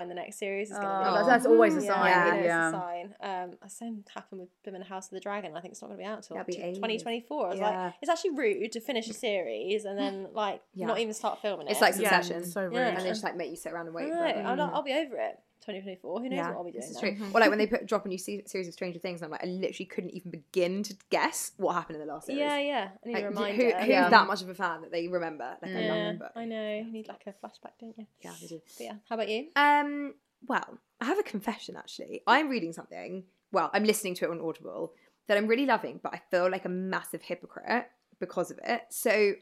[0.00, 1.04] And the next series is going to Oh, be.
[1.10, 2.68] that's- that's always a sign, I know, yeah.
[2.68, 3.14] it's a sign.
[3.20, 5.56] Um, the same happened with Bim and House of the Dragon.
[5.56, 6.78] I think it's not going to be out till That'd be t- ages.
[6.78, 7.46] 2024.
[7.46, 7.84] I was Yeah.
[7.86, 10.86] like, it's actually rude to finish a series and then like Yeah.
[10.86, 11.72] not even start filming it.
[11.72, 12.44] It's like Yeah, Succession.
[12.44, 12.74] so rude.
[12.74, 12.88] Yeah.
[12.88, 14.42] And they just like make you sit around and I wait know, forever.
[14.48, 15.40] I'll, I'll be over it.
[15.72, 16.20] 2024.
[16.20, 16.80] Who knows what I'll be doing?
[16.80, 17.16] this is true.
[17.34, 19.30] Or like when they put drop a new se- series of Stranger Things, and I'm
[19.32, 22.40] like, I literally couldn't even begin to guess what happened in the last series.
[22.40, 22.88] Yeah, yeah.
[23.04, 23.78] I need Like, a who, reminder.
[23.78, 24.08] who's yeah.
[24.08, 25.56] that much of a fan that they remember?
[25.62, 26.76] Like I Yeah, them, but I know.
[26.78, 28.06] You need like a flashback, don't you?
[28.20, 28.60] yeah, they do.
[28.78, 28.94] But yeah.
[29.08, 29.48] How about you?
[29.56, 30.14] Um,
[30.46, 32.22] well, I have a confession actually.
[32.26, 33.24] I'm reading something.
[33.52, 34.92] Well, I'm listening to it on Audible
[35.26, 37.86] that I'm really loving, but I feel like a massive hypocrite
[38.20, 38.82] because of it.
[38.90, 39.34] So,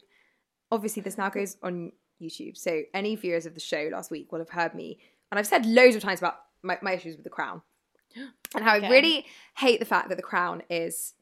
[0.71, 2.57] obviously, this now goes on YouTube.
[2.57, 4.99] So, any viewers of the show last week will have heard me,
[5.31, 7.63] and I've said loads of times about my, my issues with The Crown
[8.55, 8.87] and how Okay.
[8.87, 9.27] I really
[9.59, 11.15] hate the fact that The Crown is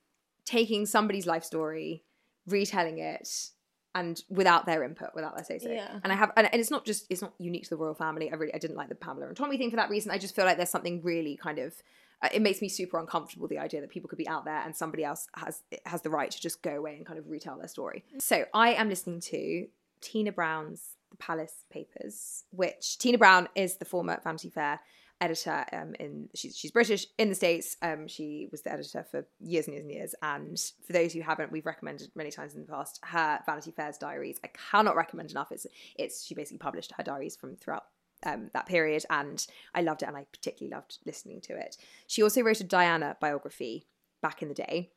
[0.44, 2.04] taking somebody's life story,
[2.46, 3.50] retelling it.
[3.96, 6.00] And without their input, without their say so, Yeah.
[6.02, 8.28] and I have, and, and it's not just it's not unique to the royal family.
[8.30, 10.10] I really I didn't like the Pamela and Tommy thing for that reason.
[10.10, 11.74] I just feel like there's something really kind of
[12.20, 14.74] uh, it makes me super uncomfortable the idea that people could be out there and
[14.74, 17.68] somebody else has has the right to just go away and kind of retell their
[17.68, 18.04] story.
[18.18, 19.68] So I am listening to
[20.00, 24.81] Tina Brown's The Palace Papers, which Tina Brown is the former Vanity Fair
[25.20, 27.77] editor um, in she's, she's british in the states.
[27.83, 30.14] Um, she was the editor for years and years and years.
[30.22, 33.96] And for those who haven't we've recommended many times in the past her vanity fair's
[33.96, 34.40] diaries.
[34.42, 35.53] I cannot recommend enough.
[35.53, 37.85] It's it's she basically published her diaries from throughout
[38.27, 39.05] um, that period.
[39.09, 41.77] And i loved it and i particularly loved listening to it.
[42.09, 43.87] She also wrote a diana biography
[44.20, 44.90] back in the day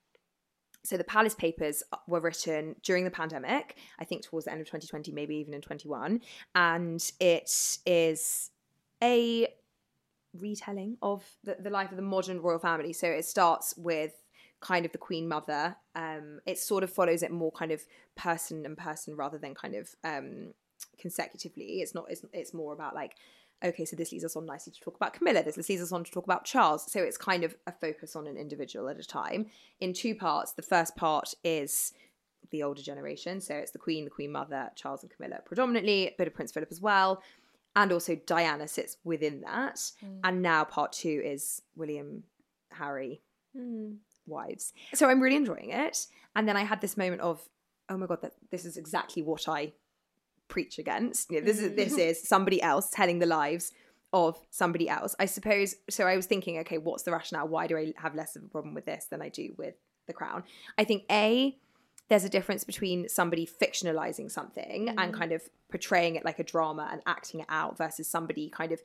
[0.88, 4.68] so the palace papers were written during the pandemic i think towards the end of
[4.68, 6.22] 2020 maybe even in 21
[6.56, 8.52] and it is
[9.04, 9.48] a
[10.34, 12.94] retelling of the, the life of the modern royal family.
[12.94, 14.14] So it starts with
[14.60, 15.76] kind of the queen mother.
[15.96, 17.82] Um, it sort of follows it more kind of
[18.16, 20.54] person and person rather than kind of um,
[21.00, 21.82] consecutively.
[21.82, 22.06] It's not.
[22.10, 23.16] It's, it's more about like.
[23.64, 25.42] Okay, so this leads us on nicely to talk about Camilla.
[25.44, 26.92] This leads us on to talk about Charles.
[26.92, 29.48] So it's kind of a focus on an individual at a time
[29.80, 30.54] in two parts.
[30.54, 31.94] The first part is
[32.52, 33.42] the older generation.
[33.42, 36.52] So it's the Queen, the Queen Mother, Charles and Camilla predominantly, a bit of Prince
[36.52, 37.24] Philip as well.
[37.76, 39.92] And also Diana sits within that.
[40.00, 40.20] Hmm.
[40.24, 42.24] And now part two is William,
[42.72, 43.22] Harry,
[43.56, 43.94] hmm.
[44.28, 44.74] wives.
[44.94, 46.06] So I'm really enjoying it.
[46.36, 47.42] And then I had this moment of,
[47.90, 49.74] oh my God, that this is exactly what I
[50.48, 51.32] preach against.
[51.32, 52.10] You know, this is this mm-hmm.
[52.10, 53.72] is somebody else telling the lives
[54.14, 55.16] of somebody else.
[55.20, 57.48] I suppose so I was thinking, okay, what's the rationale?
[57.48, 59.76] Why do I have less of a problem with this than I do with
[60.08, 60.44] the crown?
[60.78, 61.58] I think A,
[62.10, 65.12] there's a difference between somebody fictionalizing something and mm-hmm.
[65.12, 68.82] kind of portraying it like a drama and acting it out versus somebody kind of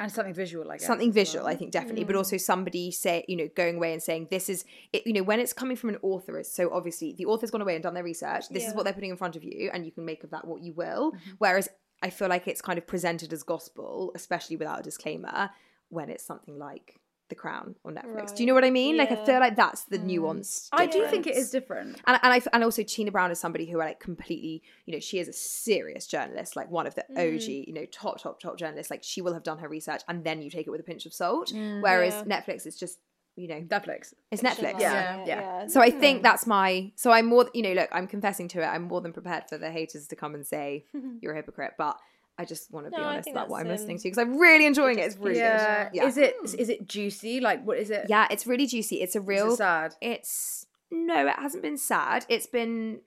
[0.00, 0.86] and something visual, I guess.
[0.86, 1.24] something as well.
[1.24, 2.04] visual i think definitely.
[2.04, 2.18] But mm.
[2.18, 5.40] also somebody say you know going away and saying this is it you know when
[5.40, 8.48] it's coming from an author so obviously the author's gone away and done their research.
[8.48, 10.46] This is what they're putting in front of you and you can make of that
[10.46, 11.12] what you will.
[11.12, 11.30] Mm-hmm.
[11.38, 11.68] Whereas
[12.02, 15.50] i feel like it's kind of presented as gospel especially without a disclaimer
[15.88, 17.01] when it's something like
[17.32, 19.84] the crown on netflix do you know what i mean like i feel like that's
[19.84, 20.04] the mm.
[20.04, 22.00] nuance I do think it is different.
[22.06, 25.00] and and I and also Tina Brown is somebody who I like completely, you know,
[25.00, 27.66] she is a serious journalist, like one of the OG, mm.
[27.66, 28.90] you know, top top top journalists.
[28.90, 31.06] Like she will have done her research, and then you take it with a pinch
[31.06, 31.52] of salt.
[31.52, 32.40] Mm, Whereas Yeah.
[32.40, 32.98] Netflix is just,
[33.36, 34.14] you know, Netflix.
[34.30, 34.80] it's Netflix.
[34.80, 35.66] Yeah, Yeah, yeah.
[35.66, 36.92] So I think that's my.
[36.96, 38.66] So I'm more, you know, look, I'm confessing to it.
[38.66, 40.86] I'm more than prepared for the haters to come and say
[41.20, 41.98] you're a hypocrite, but.
[42.38, 44.18] I just want to be No, honest about what I'm that's, listening um, to because
[44.18, 45.02] I'm really enjoying it.
[45.02, 45.84] It's really Yeah.
[45.84, 45.96] good.
[45.96, 46.06] Yeah.
[46.06, 46.58] Is it hmm.
[46.58, 47.40] is it juicy?
[47.40, 48.06] Like what is it?
[48.08, 49.00] Yeah, it's really juicy.
[49.00, 49.94] It's a real it sad?
[50.00, 52.26] It's no, it hasn't been sad.
[52.28, 53.00] It's been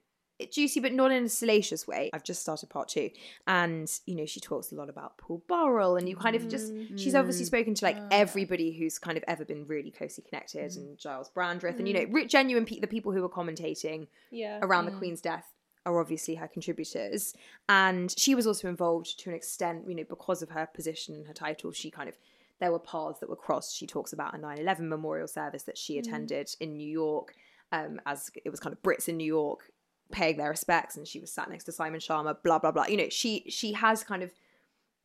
[0.50, 2.10] juicy, but not in a salacious way.
[2.12, 3.10] I've just started part two,
[3.46, 6.72] and you know she talks a lot about Paul Burrell, and you kind of just
[6.96, 7.46] she's obviously mm-hmm.
[7.46, 10.76] spoken to like everybody who's kind of ever been really closely connected, mm.
[10.76, 12.12] and Giles Brandreth, and you mm-hmm.
[12.12, 14.58] know re- genuine pe- the people who were commentating Yeah.
[14.62, 14.98] around the mm.
[14.98, 15.46] Queen's death
[15.86, 17.34] are obviously her contributors.
[17.68, 21.26] And she was also involved to an extent, you know, because of her position and
[21.26, 22.16] her title, she kind of
[22.58, 23.76] there were paths that were crossed.
[23.76, 27.34] She talks about a 9-11 memorial service that she attended in New York,
[27.70, 29.70] um, as it was kind of Brits in New York
[30.10, 32.86] paying their respects, and she was sat next to Simon Schama, blah blah blah.
[32.86, 34.32] You know, she she has kind of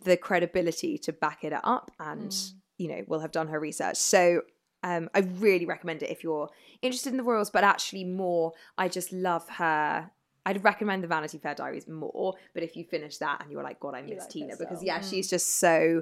[0.04, 2.36] the credibility to back it up and
[2.78, 4.42] you know will have done her research so
[4.84, 6.50] um, i really recommend it if you're
[6.82, 10.10] interested in the royals but actually more i just love her
[10.46, 13.80] I'd recommend the Vanity Fair Diaries more, but if you finish that and you're like,
[13.80, 16.02] God, I miss like Tina because yeah, she's just so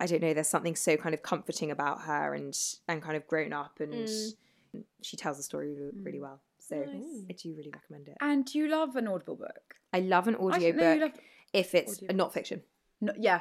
[0.00, 3.26] I don't know, there's something so kind of comforting about her and and kind of
[3.26, 4.84] grown up and Mm.
[5.00, 6.40] she tells the story really well.
[6.58, 8.18] So I do really recommend it.
[8.20, 9.76] And do you love an audible book?
[9.94, 11.20] I love an I didn't know you audiobook loved-
[11.54, 12.62] if it's audio- not fiction.
[13.00, 13.40] No, yeah.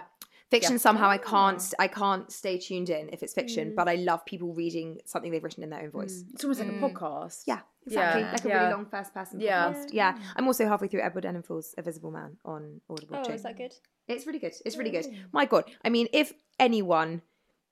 [0.49, 0.77] Fiction Yeah.
[0.77, 1.29] somehow I Oh.
[1.29, 3.41] can't I can't stay tuned in if it's Mm.
[3.41, 6.23] fiction, but I love people reading something they've written in their own voice.
[6.33, 7.43] It's almost like a podcast.
[7.45, 8.21] Yeah, exactly.
[8.21, 8.31] Yeah.
[8.31, 8.57] Like a Yeah.
[8.63, 9.89] really long first person podcast.
[9.93, 10.17] Yeah.
[10.37, 13.17] I'm also halfway through Edward Enninful's A Visible Man on Audible.
[13.17, 13.33] Oh, too.
[13.33, 13.73] is that good?
[14.07, 14.53] It's really good.
[14.65, 15.05] It's really good.
[15.33, 15.65] My God.
[15.83, 17.23] I mean, if anyone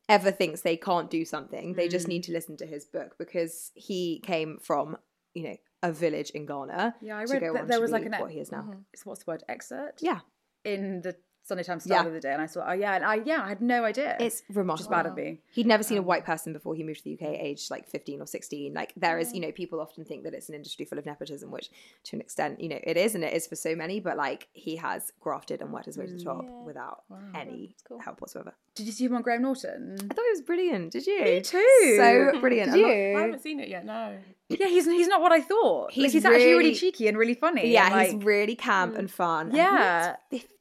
[0.09, 1.91] ever thinks they can't do something, they Mm.
[1.91, 4.97] just need to listen to his book because he came from,
[5.33, 6.95] you know, a village in Ghana.
[7.01, 8.83] Yeah, I read go that there was like an what he is now.
[8.93, 10.03] It's what's the word excerpt?
[10.03, 10.19] Yeah.
[10.63, 12.03] In the Sunday Times Star Yeah.
[12.03, 12.65] the other day, and I saw.
[12.67, 14.17] Oh yeah, and I yeah, I had no idea.
[14.19, 14.89] It's just remarkable.
[14.89, 15.41] bad of me.
[15.51, 17.87] He'd never seen a um, white person before he moved to the UK, aged like
[17.87, 18.73] 15 or 16.
[18.73, 21.51] Like, there is, you know, people often think that it's an industry full of nepotism,
[21.51, 21.69] which
[22.05, 24.47] to an extent, you know, it is, and it is for so many, but like,
[24.53, 27.03] he has grafted and worked his way to the top without
[27.35, 28.55] any help whatsoever.
[28.73, 29.95] Did you see him on Graham Norton?
[29.99, 30.91] I thought it was brilliant.
[30.91, 31.23] Did you?
[31.23, 31.95] Me too.
[31.97, 32.73] So brilliant.
[32.73, 33.85] Did I'm not- I haven't seen it yet.
[33.85, 34.17] No.
[34.49, 35.85] Yeah, he's he's not what I thought.
[35.85, 37.71] Like, He's He's, actually really really- cheeky and really funny.
[37.71, 38.99] Yeah, and, he's really camp mm.
[38.99, 39.55] and fun.
[39.55, 40.17] Yeah.
[40.29, 40.54] he's 50.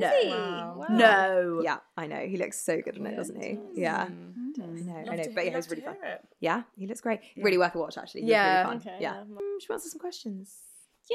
[0.00, 0.86] No, Wow.
[0.90, 1.60] no.
[1.62, 2.20] Yeah, I know.
[2.26, 3.58] He looks so good in it, doesn't he?
[3.74, 4.04] Yeah.
[4.04, 5.22] I know, I know.
[5.22, 5.96] to- But yeah, it love was really fun.
[6.02, 6.20] it.
[6.40, 7.20] Yeah, he looks great.
[7.36, 8.22] Really worth a watch, actually.
[8.22, 8.62] He Yeah.
[8.68, 8.88] Really fun.
[8.92, 9.14] Okay, yeah.
[9.16, 9.22] yeah.
[9.24, 10.56] Mm, should we answer some questions?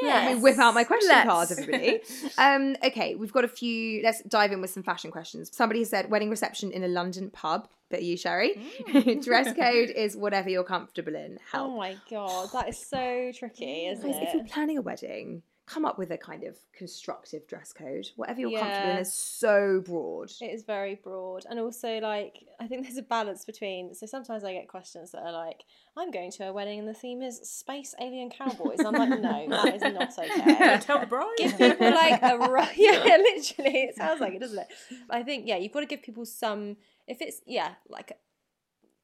[0.01, 0.07] Yeah.
[0.13, 1.27] Let me whip out my question Let's.
[1.29, 1.99] cards, everybody.
[2.37, 4.01] um, okay, we've got a few.
[4.03, 5.53] Let's dive in with some fashion questions.
[5.53, 7.67] Somebody said wedding reception in a London pub.
[7.89, 8.55] But you, Sherry,
[9.21, 11.39] dress code is whatever you're comfortable in.
[11.51, 11.71] Help.
[11.71, 15.86] Oh my god, that is so tricky, isn't Guys, if you're planning a wedding, come
[15.86, 18.10] up with a kind of constructive dress code.
[18.15, 20.31] Whatever you're comfortable in is so broad.
[20.41, 23.93] It is very broad, and also like I think there's a balance between.
[23.93, 25.63] So sometimes I get questions that are like,
[25.95, 29.47] "I'm going to a wedding and the theme is space alien cowboys." I'm like, no,
[29.49, 30.77] that is not okay.
[30.81, 31.27] Tell the bride.
[31.38, 34.67] give people like a right yeah literally it sounds like it doesn't it
[35.10, 38.12] i think yeah you've got to give people some if it's yeah like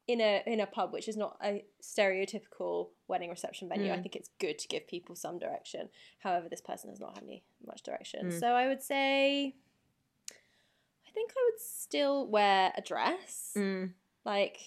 [0.07, 4.01] in a in a pub which is not a stereotypical wedding reception venue i mm.
[4.01, 5.89] think it's good to give people some direction.
[6.19, 8.31] However this person has not had any much direction.
[8.31, 8.39] Mm.
[8.39, 9.55] So i would say
[11.07, 13.53] i think i would still wear a dress.
[13.57, 13.91] Mm,
[14.25, 14.59] like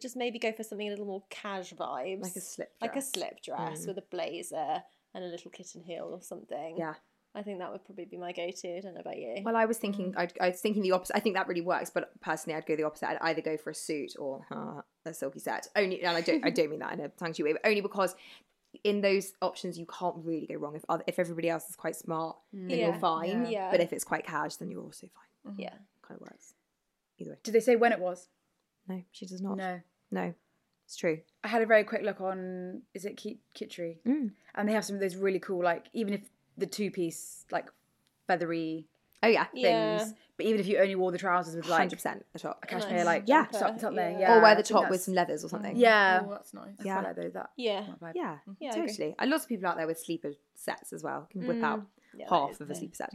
[0.00, 2.22] just maybe go for something a little more cash vibes.
[2.22, 3.12] Like a slip like a dress.
[3.12, 3.88] slip dress mm.
[3.88, 4.82] with a blazer
[5.14, 6.76] and a little kitten heel or something.
[6.78, 6.94] Yeah.
[7.38, 8.76] I think that would probably be my go-to.
[8.76, 9.36] I don't know about you.
[9.44, 11.16] Well, I was thinking, I'd, I was thinking the opposite.
[11.16, 13.08] I think that really works, but personally, I'd go the opposite.
[13.10, 15.68] I'd either go for a suit or uh, a silky set.
[15.76, 18.14] Only, and I don't, I don't mean that in a tongue way, but only because
[18.84, 20.74] in those options you can't really go wrong.
[20.76, 22.86] If other, if everybody else is quite smart, then Yeah.
[22.86, 23.46] you're fine.
[23.50, 23.70] Yeah.
[23.70, 25.06] But if it's quite cash, then you're also
[25.44, 25.54] fine.
[25.58, 25.74] yeah.
[26.06, 26.54] Kind of works.
[27.18, 27.36] Either way.
[27.42, 28.28] Did they say when it was?
[28.88, 29.56] No, she does not.
[29.56, 29.80] No.
[30.10, 30.34] no,
[30.86, 31.20] it's true.
[31.44, 34.32] I had a very quick look on is it Kit- Kitchery, Mm.
[34.54, 36.22] and they have some of those really cool like even if
[36.58, 37.66] the two piece like
[38.26, 38.86] feathery
[39.20, 40.08] Oh yeah, things, Yeah.
[40.36, 42.60] but even if you only wore the trousers with like hundred percent a top.
[42.62, 43.50] a cashmere Nice like Yeah.
[43.50, 44.18] something, something Yeah.
[44.20, 45.76] yeah, or wear the top with some leathers or something.
[45.76, 46.76] yeah, Oh, that's nice.
[46.84, 46.94] Yeah.
[47.00, 47.84] quite like those that Yeah.
[48.14, 48.86] Yeah, Yeah, I agree.
[48.86, 49.14] totally.
[49.18, 51.26] And lots of people out there with sleeper sets as well.
[51.32, 51.64] Can whip mm.
[51.64, 51.82] out
[52.14, 53.12] Yeah, half of a sleeper set.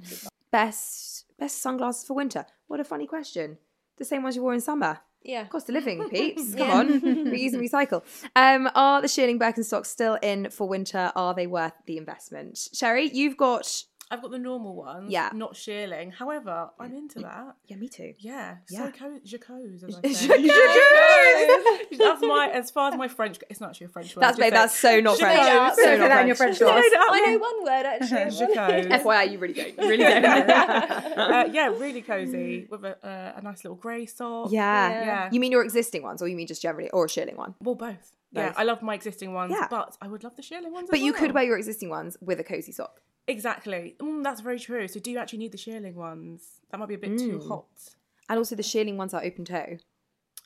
[0.51, 2.45] Best best sunglasses for winter.
[2.67, 3.57] What a funny question.
[3.97, 4.99] The same ones you wore in summer.
[5.23, 5.45] Yeah.
[5.45, 6.55] Cost of living, peeps.
[6.57, 8.03] Come on, reuse and recycle.
[8.35, 11.11] Um, are the Shearling Birkenstocks still in for winter?
[11.15, 12.69] Are they worth the investment?
[12.73, 13.83] Sherry, you've got.
[14.13, 15.11] I've got the normal ones.
[15.11, 15.29] Yeah.
[15.33, 16.13] Not shearling.
[16.13, 17.55] However, I'm into that.
[17.67, 18.13] Yeah, me too.
[18.19, 18.57] Yeah.
[18.69, 18.85] Yeah.
[18.85, 20.27] So co- jacos, as I say.
[20.47, 21.97] Jacos!
[21.97, 23.39] That's my as far as my French.
[23.49, 24.21] It's not actually a French word.
[24.21, 25.39] That's just babe, that's so not French.
[25.39, 25.75] Jacos.
[25.75, 26.57] So Say not that in your French.
[26.57, 26.85] French class.
[26.93, 28.45] I know one word actually.
[28.47, 29.01] Jacos.
[29.03, 29.77] FYI, you really don't.
[29.79, 30.25] You really don't.
[30.49, 34.51] uh, yeah, really cozy with a, uh, a nice little grey sock.
[34.51, 34.89] yeah.
[35.03, 35.29] Yeah.
[35.31, 37.55] You mean your existing ones, or you mean just generally, or a Shearling one?
[37.61, 38.11] Well, both.
[38.31, 39.67] Yeah, I love my existing ones, Yeah.
[39.69, 40.87] but I would love the shearling ones.
[40.89, 41.21] But as you well.
[41.21, 42.99] could wear your existing ones with a cozy sock.
[43.27, 43.95] Exactly.
[43.99, 44.87] Mm, that's very true.
[44.87, 46.59] So, do you actually need the shearling ones?
[46.71, 47.47] That might be a bit too Mm.
[47.47, 47.95] hot.
[48.29, 49.77] And also the shearling ones are open toe.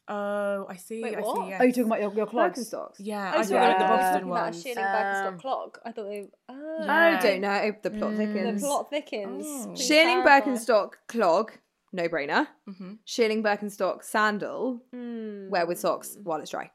[0.10, 1.04] Oh, I see.
[1.04, 1.36] Wait, I what?
[1.44, 1.50] see.
[1.50, 1.60] Yes.
[1.62, 2.58] Oh, you talking about your, your clogs?
[2.72, 2.96] Birkenstocks.
[3.00, 4.64] Yeah, I I thought thought you like were the talking Boston about a ones.
[4.64, 5.78] shearling Birkenstock clog.
[5.86, 6.28] I thought they.
[6.50, 6.96] Oh, Yeah.
[6.96, 7.72] I don't know.
[7.82, 8.18] The plot Mm.
[8.18, 8.62] thickens.
[8.62, 9.46] the plot thickens.
[9.48, 9.66] Oh.
[9.76, 10.40] Please Shearling clarify.
[10.50, 11.52] Birkenstock clog,
[11.92, 12.48] no brainer.
[12.70, 12.94] Mm-hmm.
[13.06, 15.50] Shearling Birkenstock sandal, Mm.
[15.50, 16.72] wear with socks while it's dry.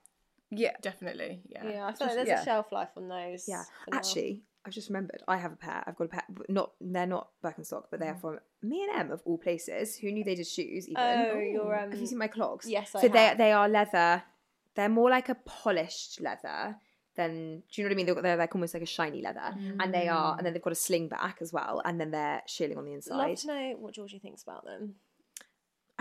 [0.50, 0.72] Yeah.
[0.82, 1.40] Definitely.
[1.48, 1.66] Yeah.
[1.66, 2.42] Yeah, I feel like there's yeah.
[2.42, 3.48] a shelf life on those.
[3.48, 3.64] Yeah.
[3.90, 5.22] Actually, I've just remembered.
[5.26, 5.82] I have a pair.
[5.86, 6.22] I've got a pair.
[6.48, 8.12] Not they're not Birkenstock, but they Mm.
[8.12, 9.96] are from me and M of all places.
[9.98, 10.88] Who knew they did shoes?
[10.88, 11.02] Even.
[11.02, 11.90] Oh, your um.
[11.90, 12.66] have you seen my clogs?
[12.68, 13.38] yes, I So they have.
[13.38, 14.22] they are leather.
[14.74, 16.76] They're more like a polished leather
[17.16, 17.62] than.
[17.70, 18.06] Do you know what I mean?
[18.06, 20.36] They're, they're like almost like a shiny leather, and they are.
[20.36, 22.92] And then they've got a sling back as well, and then they're shearling on the
[22.94, 23.16] inside.
[23.16, 24.94] Love to know what Georgie thinks about them.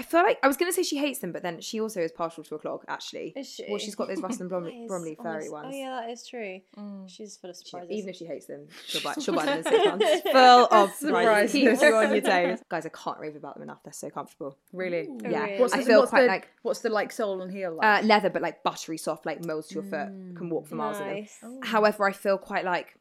[0.01, 2.01] I feel like I was going to say she hates them, but then she also
[2.01, 2.83] is partial to a clog.
[2.87, 3.65] Actually, Is she?
[3.69, 5.67] Well, she's got those Russell and Bromley, That is Bromley furry honest- ones.
[5.69, 6.59] Oh yeah, that is true.
[7.05, 7.91] She's full of She- surprises.
[7.91, 10.21] even if she hates them, she'll buy, she'll buy them in six months.
[10.31, 11.51] Full of surprises.
[11.51, 12.59] Keeps you on your toes.
[12.69, 13.83] Guys, I can't rave about them enough.
[13.83, 14.57] They're so comfortable.
[14.73, 15.07] Really?
[15.23, 15.43] Yeah.
[15.45, 15.59] really?
[15.59, 18.03] What's I the, feel what's quite the, like what's the like sole and heel like?
[18.03, 20.07] uh, leather, but like buttery soft, like molds to your foot.
[20.35, 21.15] Can walk for miles in them.
[21.15, 21.37] Nice.
[21.63, 22.95] However, I feel quite like,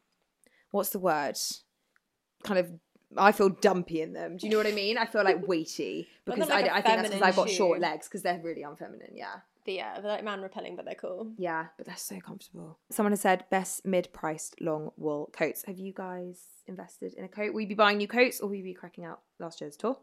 [0.71, 1.39] what's the word?
[2.45, 2.71] Kind of.
[3.17, 4.37] I feel dumpy in them.
[4.37, 4.99] Do you know what I mean?
[4.99, 7.51] I feel like weighty because not like I, a I think that's because I've got
[7.51, 9.13] short legs because they're really unfeminine.
[9.15, 9.37] Yeah.
[9.65, 11.33] But yeah, they're like man repelling, but they're cool.
[11.37, 12.79] Yeah, but they're so comfortable.
[12.91, 15.65] Someone has said best mid-priced long wool coats.
[15.67, 17.53] Have you guys invested in a coat?
[17.53, 19.99] Will you be buying new coats or will you be cracking out last year's tour?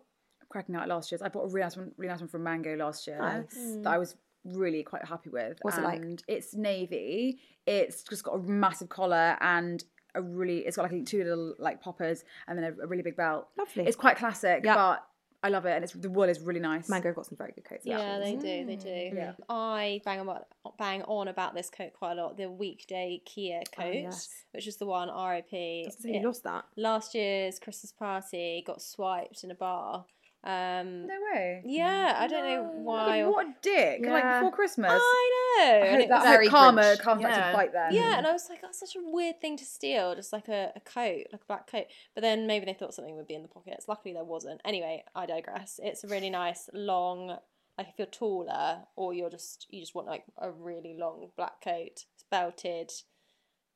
[0.50, 1.22] cracking out last year's.
[1.22, 3.58] I bought a really nice one, really nice one from Mango last year Nice.
[3.58, 3.84] Mm.
[3.84, 4.16] that I was
[4.46, 5.58] really quite happy with.
[5.62, 6.02] What's it like?
[6.28, 7.40] It's navy.
[7.66, 9.84] It's just got a massive collar and
[10.16, 10.60] a really.
[10.60, 13.48] It's got like two little like poppers and then a, a really big belt.
[13.58, 13.86] Lovely.
[13.86, 14.76] It's quite classic, Yeah.
[14.76, 15.04] but
[15.44, 16.90] I love it, and it's the wool is really nice.
[16.90, 17.86] Mango have got some very good coats.
[17.86, 18.36] Yeah, actually.
[18.38, 18.66] they do.
[18.66, 18.90] They do.
[18.90, 19.16] Mm.
[19.16, 19.32] Yeah.
[19.48, 20.40] I bang on
[20.80, 22.38] bang on about this coat quite a lot.
[22.38, 24.30] The weekday Kia oh, coat, Oh, yes.
[24.52, 25.86] which is the one RIP.
[25.86, 26.66] Doesn't say you lost that.
[26.76, 30.06] last year's Christmas party got swiped in a bar.
[30.48, 31.62] Um, No way.
[31.66, 33.22] yeah, I don't know why.
[33.24, 34.06] or- What a dick!
[34.06, 34.92] Like before Christmas.
[34.94, 35.64] I know.
[35.84, 37.00] I hope that was- I hope very karma Grinch.
[37.00, 37.52] comes back Yeah.
[37.52, 37.94] to bite them.
[37.94, 40.72] Yeah, and I was like, that's such a weird thing to steal, just like a,
[40.76, 41.88] a coat, like a black coat.
[42.16, 43.88] But then maybe they thought something would be in the pockets.
[43.90, 44.62] Luckily, there wasn't.
[44.64, 45.80] Anyway, I digress.
[45.84, 47.38] It's a really nice, long,
[47.78, 51.62] like if you're taller or you're just, you just want like a really long black
[51.62, 52.06] coat.
[52.16, 52.92] It's belted,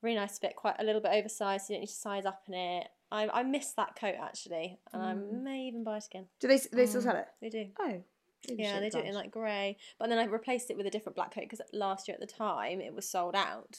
[0.00, 2.42] really nice fit, quite a little bit oversized, so you don't need to size up
[2.48, 2.88] in it.
[3.12, 5.42] I, I miss that coat actually, and I mm.
[5.42, 6.26] may even buy it again.
[6.40, 7.26] Do they they still mm, sell it?
[7.40, 7.66] They do.
[7.78, 8.02] Oh.
[8.48, 9.76] Yeah, they do it in like grey.
[9.98, 12.26] But then I replaced it with a different black coat because last year at the
[12.26, 13.78] time it was sold out.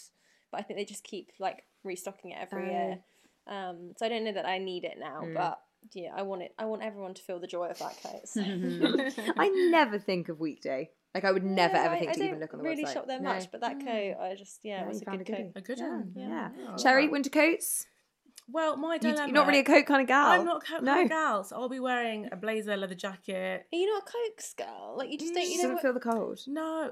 [0.51, 2.99] But I think they just keep like restocking it every year.
[3.47, 3.53] Oh.
[3.53, 5.33] Um, so I don't know that I need it now, mm.
[5.33, 5.59] but
[5.93, 6.53] yeah, I want it.
[6.57, 8.27] I want everyone to feel the joy of that coat.
[8.27, 8.41] So.
[9.37, 10.91] I never think of weekday.
[11.13, 12.85] Like I would never Yeah, ever I- think I to even look on the really
[12.85, 12.93] website.
[12.93, 13.33] shop there No.
[13.33, 15.51] much, but that coat, I just yeah, Yeah, it was a good a coat.
[15.55, 16.13] A good one.
[16.15, 16.49] Yeah.
[16.69, 17.13] Oh, Sherry, wow.
[17.13, 17.85] winter coats.
[18.51, 19.25] Well, my You, dilemma.
[19.27, 20.27] you're not really a coat kind of gal.
[20.27, 20.93] I'm not a coat No.
[20.93, 23.65] kind of gal, so I'll be wearing a blazer, leather jacket.
[23.71, 24.95] Are you not a Cokes girl?
[24.97, 25.43] Like you just mm, don't.
[25.45, 25.81] She You doesn't don't.
[25.81, 26.39] feel the cold.
[26.47, 26.91] No,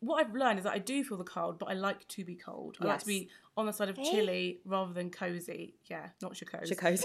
[0.00, 2.34] what I've learned is that I do feel the cold, but I like to be
[2.36, 2.76] cold.
[2.80, 3.28] I like to be
[3.60, 5.74] on the side of chilly rather than cozy.
[5.86, 6.68] Yeah, not chacos.
[6.70, 7.02] Chacos.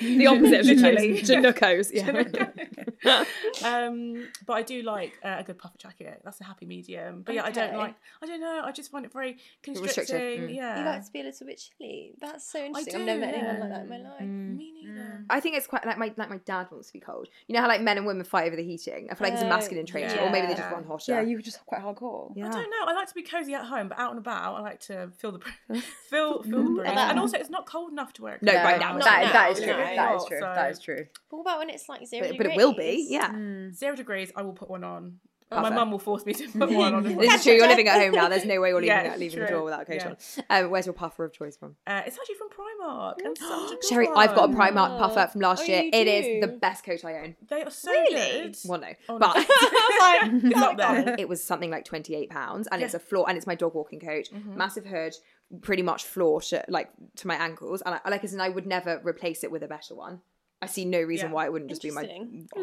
[0.00, 1.20] the opposite of chili.
[1.22, 1.90] Chinookos.
[1.92, 3.24] Yeah.
[3.64, 6.20] um, but I do like uh, a good puffer jacket.
[6.24, 7.22] That's a happy medium.
[7.24, 7.94] But yeah, I don't like.
[8.22, 8.62] I don't know.
[8.64, 10.16] I just find it very constricting.
[10.16, 10.54] mm.
[10.54, 12.12] Yeah, You like to be a little bit chilly.
[12.20, 12.94] That's so interesting.
[12.94, 14.20] do, I've never met anyone like that in my life.
[14.20, 15.24] me neither.
[15.30, 17.28] I think it's quite like my like my dad wants to be cold.
[17.46, 19.08] You know how like men and women fight over the heating.
[19.10, 20.72] I feel like it's a Oh, masculine trait, or maybe they just yeah.
[20.72, 21.12] run hotter.
[21.12, 22.32] Yeah, you were just quite hardcore.
[22.36, 22.48] Yeah.
[22.48, 22.86] I don't know.
[22.86, 25.32] I like to be cozy at home, but out and about, I like to feel
[25.32, 25.40] the
[26.10, 26.90] feel feel the breeze.
[26.90, 28.38] And also, it's not cold enough to wear.
[28.40, 28.64] a No, coat.
[28.64, 29.72] right now Not that, now, that is true.
[29.72, 30.38] it's that is true.
[30.40, 31.06] so- That is true.
[31.30, 32.78] But what about when it's like zero But, but it will be.
[32.78, 33.10] degrees?
[33.10, 33.70] Yeah.
[33.72, 35.20] Zero degrees, I will put one on.
[35.50, 37.02] Love my mum will force me to put one on.
[37.02, 37.54] This is true.
[37.54, 38.28] You're living at home now.
[38.30, 39.56] There's no way you're leaving, Yeah, it, leaving the true.
[39.56, 40.14] door without a coat Yeah.
[40.50, 40.64] on.
[40.64, 41.76] Um, where's your puffer of choice from?
[41.86, 43.14] Uh, it's actually from Primark.
[43.24, 44.56] And such a Sherry, I've got a one.
[44.74, 45.82] Primark puffer from last Oh, year.
[45.84, 47.36] you It is the best coat I own.
[47.48, 48.42] They are so Really?
[48.48, 48.56] good.
[48.66, 49.18] Well, no, Oh, no.
[49.18, 49.36] but
[50.44, 51.14] it's up there.
[51.18, 53.74] it was something like twenty eight pounds, and it's a floor, and it's my dog
[53.74, 55.14] walking coat, massive hood,
[55.62, 58.66] pretty much floor to like to my ankles, and I like as in I would
[58.66, 60.20] never replace it with a better one.
[60.60, 61.34] I see no reason Yeah.
[61.34, 62.02] why it wouldn't just be my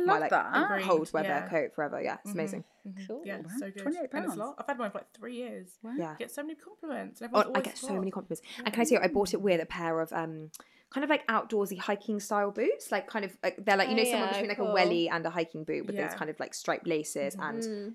[0.06, 0.82] my like that.
[0.84, 1.48] cold weather Yeah.
[1.48, 2.02] coat forever.
[2.02, 2.66] Yeah, it's amazing.
[3.08, 3.22] Cool.
[3.26, 3.84] Yeah, it's so good.
[3.86, 4.34] £28.
[4.34, 4.56] A lot.
[4.58, 5.80] I've had mine for like three years.
[5.98, 6.12] Yeah.
[6.12, 7.22] I get so many compliments.
[7.24, 8.42] Oh, I always get so many compliments.
[8.64, 10.52] And can I tell you, I bought it with a pair of um,
[10.90, 13.98] kind of like outdoorsy hiking style boots, like kind of like they're like you Oh,
[13.98, 14.68] know somewhere yeah, between like cool.
[14.68, 17.36] a welly and a hiking boot with those kind of like striped laces.
[17.40, 17.94] And Mm.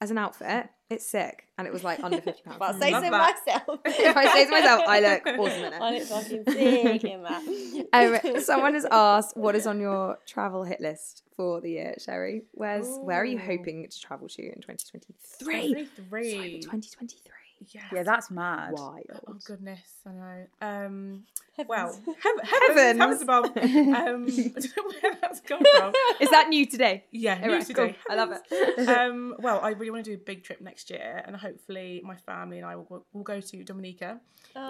[0.00, 2.58] As an outfit, it's sick, and it was like under fifty pounds.
[2.58, 2.82] But pounds.
[2.82, 3.36] say Love so that.
[3.46, 3.80] myself.
[3.84, 5.98] if I say to myself, I look awesome in I it.
[5.98, 7.86] look fucking sick in that.
[8.34, 12.42] Um, someone has asked, what is on your travel hit list for the year, Sherry?
[12.52, 15.74] Where's where are you hoping to travel to in 2023?
[16.08, 16.32] Three.
[16.32, 17.32] Sorry, 2023.
[17.60, 17.84] Yes.
[17.92, 18.72] Yeah, that's mad.
[18.72, 19.02] Wild.
[19.26, 20.46] Oh goodness, I know.
[20.60, 21.24] Um,
[21.56, 21.68] Heavens.
[21.68, 22.98] well, heaven, heavens, Heavens.
[23.00, 23.44] heavens above.
[23.98, 25.92] Um, I don't know where that's come from.
[26.20, 27.04] Is that new today?
[27.10, 27.96] Yeah, All new right, today.
[28.06, 28.12] cool.
[28.12, 28.88] I love it.
[28.88, 32.16] um, well, I really want to do a big trip next year, and hopefully my
[32.16, 34.20] family and I will, will go to Dominica,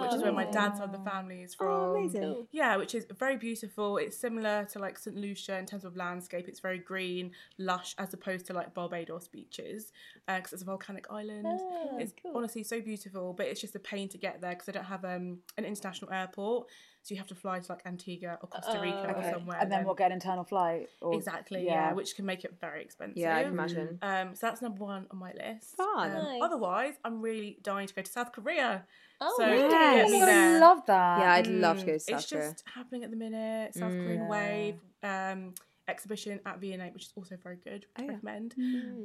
[0.01, 1.67] which is where my dad's side of the family is from.
[1.67, 2.47] Oh, amazing.
[2.51, 3.97] Yeah, which is very beautiful.
[3.97, 6.47] It's similar to like St Lucia in terms of landscape.
[6.47, 9.91] It's very green, lush, as opposed to like Barbados beaches,
[10.27, 11.45] because it's a volcanic island.
[11.47, 12.31] Oh, it's cool.
[12.35, 15.03] honestly so beautiful, but it's just a pain to get there because they don't have
[15.05, 16.67] um, an international airport.
[17.01, 19.31] So you have to fly to like Antigua or Costa Rica or Okay.
[19.31, 19.57] somewhere.
[19.61, 20.87] And then we'll get an internal flight.
[21.01, 21.93] Or, Exactly, yeah.
[21.93, 23.17] which can make it very expensive.
[23.17, 23.99] Yeah, I can imagine.
[24.01, 25.77] Um, so that's number one on my list.
[25.77, 26.11] Fun.
[26.11, 26.41] Um, Nice.
[26.43, 28.85] Otherwise, I'm really dying to go to South Korea.
[29.21, 29.69] Oh, so really?
[29.69, 31.19] get me I love that.
[31.21, 32.51] Yeah, I'd love to go to Mm, South It's Korea.
[32.51, 33.73] just happening at the minute.
[33.75, 34.75] South Korean wave.
[35.01, 35.53] Um,
[35.89, 37.85] exhibition at V&A, which is also very good.
[37.97, 38.11] Oh, yeah.
[38.11, 38.55] recommend.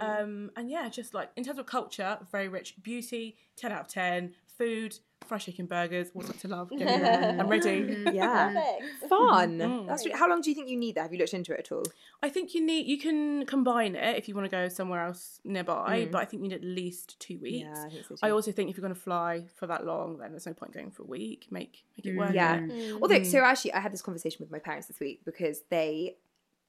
[0.00, 2.74] Um, and yeah, just like in terms of culture, very rich.
[2.82, 4.34] Beauty, ten out of ten.
[4.56, 6.10] Food, fried chicken burgers.
[6.12, 6.70] What's not to love?
[6.70, 6.84] Get me.
[7.40, 8.04] I'm ready.
[8.12, 8.52] Yeah.
[9.08, 9.58] Fun.
[9.58, 9.86] Mm.
[9.86, 11.02] That's re- how long do you think you need that?
[11.02, 11.84] Have you looked into it at all?
[12.22, 15.40] I think you need you can combine it if you want to go somewhere else
[15.44, 17.66] nearby, but I think you need at least two weeks.
[17.66, 17.74] Mm.
[17.74, 20.18] Yeah, I think so I also think if you're going to fly for that long,
[20.18, 21.48] then there's no point going for a week.
[21.50, 22.32] Make make it work.
[22.32, 22.60] Yeah.
[22.60, 22.98] it.
[23.00, 26.16] Although, so actually, I had this conversation with my parents this week because they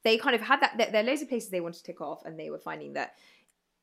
[0.05, 0.77] they kind of had that.
[0.77, 2.93] There, there are loads of places they wanted to tick off, and they were finding
[2.93, 3.15] that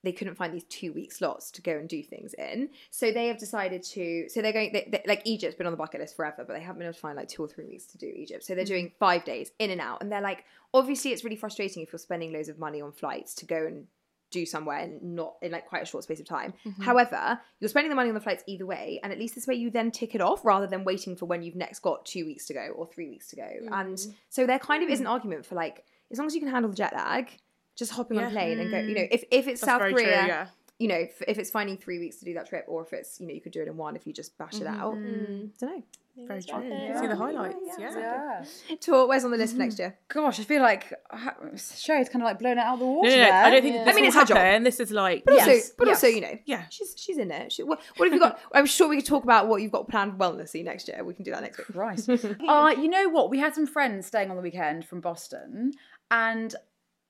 [0.04, 2.70] they couldn't find these two week slots to go and do things in.
[2.90, 4.28] So they have decided to.
[4.28, 4.72] So they're going.
[4.72, 6.94] They, they, like Egypt's been on the bucket list forever, but they haven't been able
[6.94, 8.44] to find like two or three weeks to do Egypt.
[8.44, 8.68] So they're hmm.
[8.68, 11.98] doing five days in and out, and they're like, obviously, it's really frustrating if you're
[11.98, 13.86] spending loads of money on flights to go and
[14.30, 16.54] do somewhere and not in like quite a short space of time.
[16.64, 16.82] Mm-hmm.
[16.82, 19.54] However, you're spending the money on the flights either way, and at least this way
[19.54, 22.46] you then tick it off rather than waiting for when you've next got two weeks
[22.46, 23.48] to go or three weeks to go.
[23.70, 24.10] And mm-hmm.
[24.30, 26.70] so there kind of is an argument for like as long as you can handle
[26.70, 27.30] the jet lag,
[27.76, 28.78] just hopping on a plane and go.
[28.78, 29.08] You know, mm.
[29.10, 30.46] if if it's That's South Korea, true, yeah.
[30.78, 33.20] you know, if, if it's finding three weeks to do that trip, or if it's
[33.20, 34.94] you know you could do it in one if you just bash it out.
[34.94, 35.32] Mm-hmm.
[35.32, 35.40] Mm.
[35.44, 35.58] Mm.
[35.58, 35.82] Don't know.
[36.14, 36.60] Very true.
[37.00, 37.56] See the highlights.
[37.78, 38.44] Yeah.
[38.68, 38.76] Yeah.
[38.80, 39.82] Tour, where's on the list for next mm-hmm.
[39.82, 39.98] year?
[40.08, 43.08] Gosh, I feel like uh, Sherry's kind of like blown it out of the water.
[43.08, 43.30] No, no, no.
[43.30, 44.36] I don't think this I mean, will it's her job.
[44.36, 44.62] happen.
[44.62, 46.16] This is like But also, yes, but also, yes.
[46.16, 46.64] you know, Yeah.
[46.68, 47.52] she's she's in it.
[47.52, 48.38] She, what, what have you got?
[48.54, 51.02] I'm sure we could talk about what you've got planned wellnessy next year.
[51.02, 51.74] We can do that next week.
[51.74, 52.08] Right.
[52.48, 53.30] uh, you know what?
[53.30, 55.72] We had some friends staying on the weekend from Boston,
[56.12, 56.54] and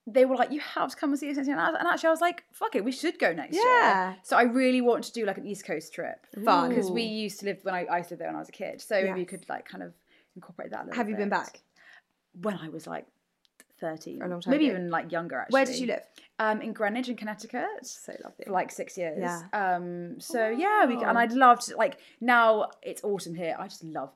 [0.07, 2.11] they were like, "You have to come and see us." next year." And actually, I
[2.11, 3.63] was like, "Fuck it, we should go next Yeah.
[4.11, 6.71] year." So I really want to do like an East Coast trip, Fun.
[6.71, 8.49] because we used to live when I, I used to live there when I was
[8.49, 8.81] a kid.
[8.81, 9.93] So maybe you could like kind of
[10.35, 10.81] incorporate that.
[10.81, 11.61] A little Have you been back?
[12.41, 13.07] when I was like
[13.81, 14.77] thirteen, For a long time maybe ago.
[14.77, 15.39] even like younger.
[15.39, 16.05] Actually, Where did you live?
[16.39, 17.67] Um, in Greenwich, in Connecticut.
[17.83, 18.45] So lovely.
[18.47, 19.19] For like six years.
[19.21, 19.43] Yeah.
[19.53, 20.19] Um.
[20.21, 23.55] So yeah, we and I'd love to like now it's autumn here.
[23.59, 24.11] I just love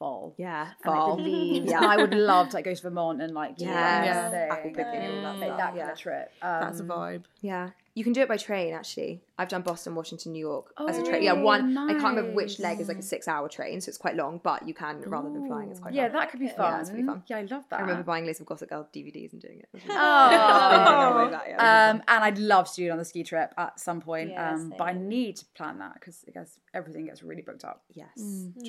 [0.00, 0.34] fall.
[0.36, 1.16] Yeah, And, like, fall.
[1.16, 1.70] the leaves.
[1.70, 1.80] Yeah.
[1.84, 3.74] I would love to like go to Vermont and like do Yes.
[3.74, 4.14] that Yeah.
[4.14, 5.80] kind of thing, Apple picking and all that um, that yeah.
[5.82, 6.32] kind of trip.
[6.42, 7.24] That's a Um, vibe.
[7.42, 7.70] Yeah.
[7.94, 9.20] You can do it by train, actually.
[9.36, 11.22] I've done Boston, Washington, New York as a Oh, train.
[11.24, 11.76] Yeah, one.
[11.76, 14.38] I can't remember which leg is like a six-hour train, so it's quite long.
[14.42, 15.92] But you can rather than flying, it's quite.
[15.94, 16.12] Yeah, fun.
[16.12, 16.56] that could be fun.
[16.72, 17.22] Yeah, it's pretty fun.
[17.26, 17.78] Yeah, I love that.
[17.78, 19.68] I remember buying loads of Gossip Girl DVDs and doing it.
[19.74, 21.42] It was really Oh.
[21.48, 24.30] Yeah, Um, and I'd love to do it on the ski trip at some point.
[24.30, 27.64] Yeah, um, but I need to plan that because it gets everything gets really booked
[27.64, 27.82] up.
[27.92, 28.10] yes,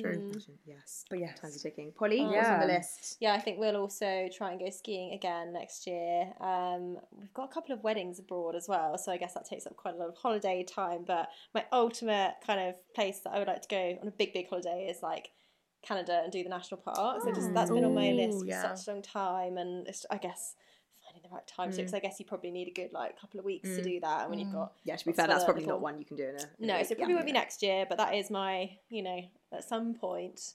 [0.00, 0.32] True.
[0.66, 1.04] yes.
[1.08, 1.38] But yes.
[1.38, 1.92] times are ticking.
[1.92, 2.74] Polly, what's on the Yeah.
[2.78, 3.16] list?
[3.20, 6.32] Yeah, I think we'll also try and go skiing again next year.
[6.40, 9.66] Um, we've got a couple of weddings abroad as well, so I guess that takes
[9.66, 11.04] up quite a lot of holiday time.
[11.06, 14.32] But my ultimate kind of place that I would like to go on a big,
[14.32, 15.30] big holiday is like
[15.82, 17.24] Canada and do the national parks.
[17.24, 18.16] So just that's been on my mm.
[18.16, 18.74] list for yeah.
[18.74, 20.54] such a long time, and it's, I guess
[21.04, 21.96] finding the right time to because mm.
[21.96, 23.84] I guess you probably need a good like couple of weeks to mm.
[23.84, 24.22] do that.
[24.22, 26.16] And when you've got Yeah, to be fair, that's probably little- not one you can
[26.16, 26.42] do in a.
[26.58, 26.86] in no, week.
[26.86, 27.16] so it probably Yeah.
[27.16, 29.20] won't be next year, but that is my, you know,
[29.52, 30.54] at some point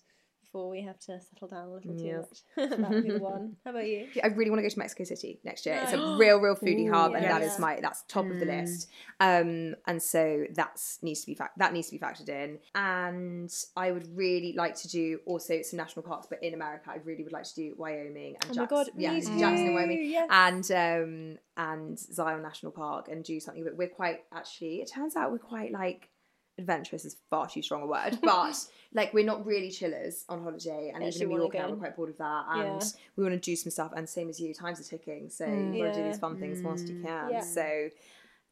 [0.52, 2.18] before we have to settle down a little too Yeah.
[2.18, 2.80] much.
[2.80, 3.58] that would be the one.
[3.66, 4.08] How about you?
[4.24, 5.80] I really want to go to Mexico City next year.
[5.84, 8.90] It's a real, real foodie hub, and that is my that's top of the list.
[9.20, 12.60] Um, and so that's needs to be fact that needs to be factored in.
[12.76, 16.98] And I would really like to do also some national parks, but in America, I
[17.04, 19.74] really would like to do Wyoming and Oh my Jackson, God, yeah, me Jackson, too,
[19.74, 20.28] Wyoming, yes.
[20.32, 23.64] and um, and Zion National Park, and do something.
[23.64, 24.78] But we're quite actually.
[24.82, 26.10] It turns out we're quite like
[26.60, 28.56] adventurous is far too strong a word, but
[28.94, 31.76] like we're not really chillers on holiday, and Actually even in wanna Mallorca now we're
[31.78, 32.88] quite bored of that, and Yeah.
[33.16, 33.92] we want to do some stuff.
[33.96, 36.38] And same as you, times are ticking, so mm, you got to do these fun
[36.38, 37.30] things whilst you mm, can.
[37.32, 37.42] Yeah.
[37.42, 37.90] So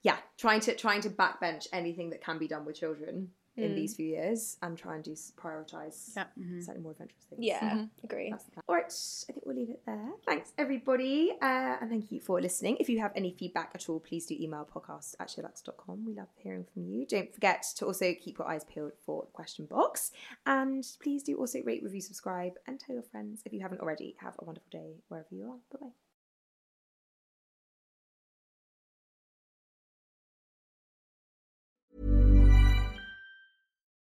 [0.02, 3.76] yeah, trying to trying to backbench anything that can be done with children in mm.
[3.76, 6.26] these few years, and try and do prioritize Yeah.
[6.40, 6.62] Mm-hmm.
[6.62, 7.42] slightly more adventurous things.
[7.44, 7.84] Yeah, mm-hmm.
[8.04, 8.30] agree.
[8.32, 8.64] That's the plan.
[8.68, 10.10] All right, I think we'll leave it there.
[10.26, 11.32] Thanks, everybody.
[11.42, 12.78] Uh, and thank you for listening.
[12.80, 16.06] If you have any feedback at all, please do email podcast at sheerluxe.com.
[16.06, 17.06] We love hearing from you.
[17.06, 20.12] Don't forget to also keep your eyes peeled for the question box.
[20.46, 24.16] And please do also rate, review, subscribe, and tell your friends if you haven't already.
[24.20, 25.58] Have a wonderful day wherever you are.
[25.72, 26.05] Bye bye.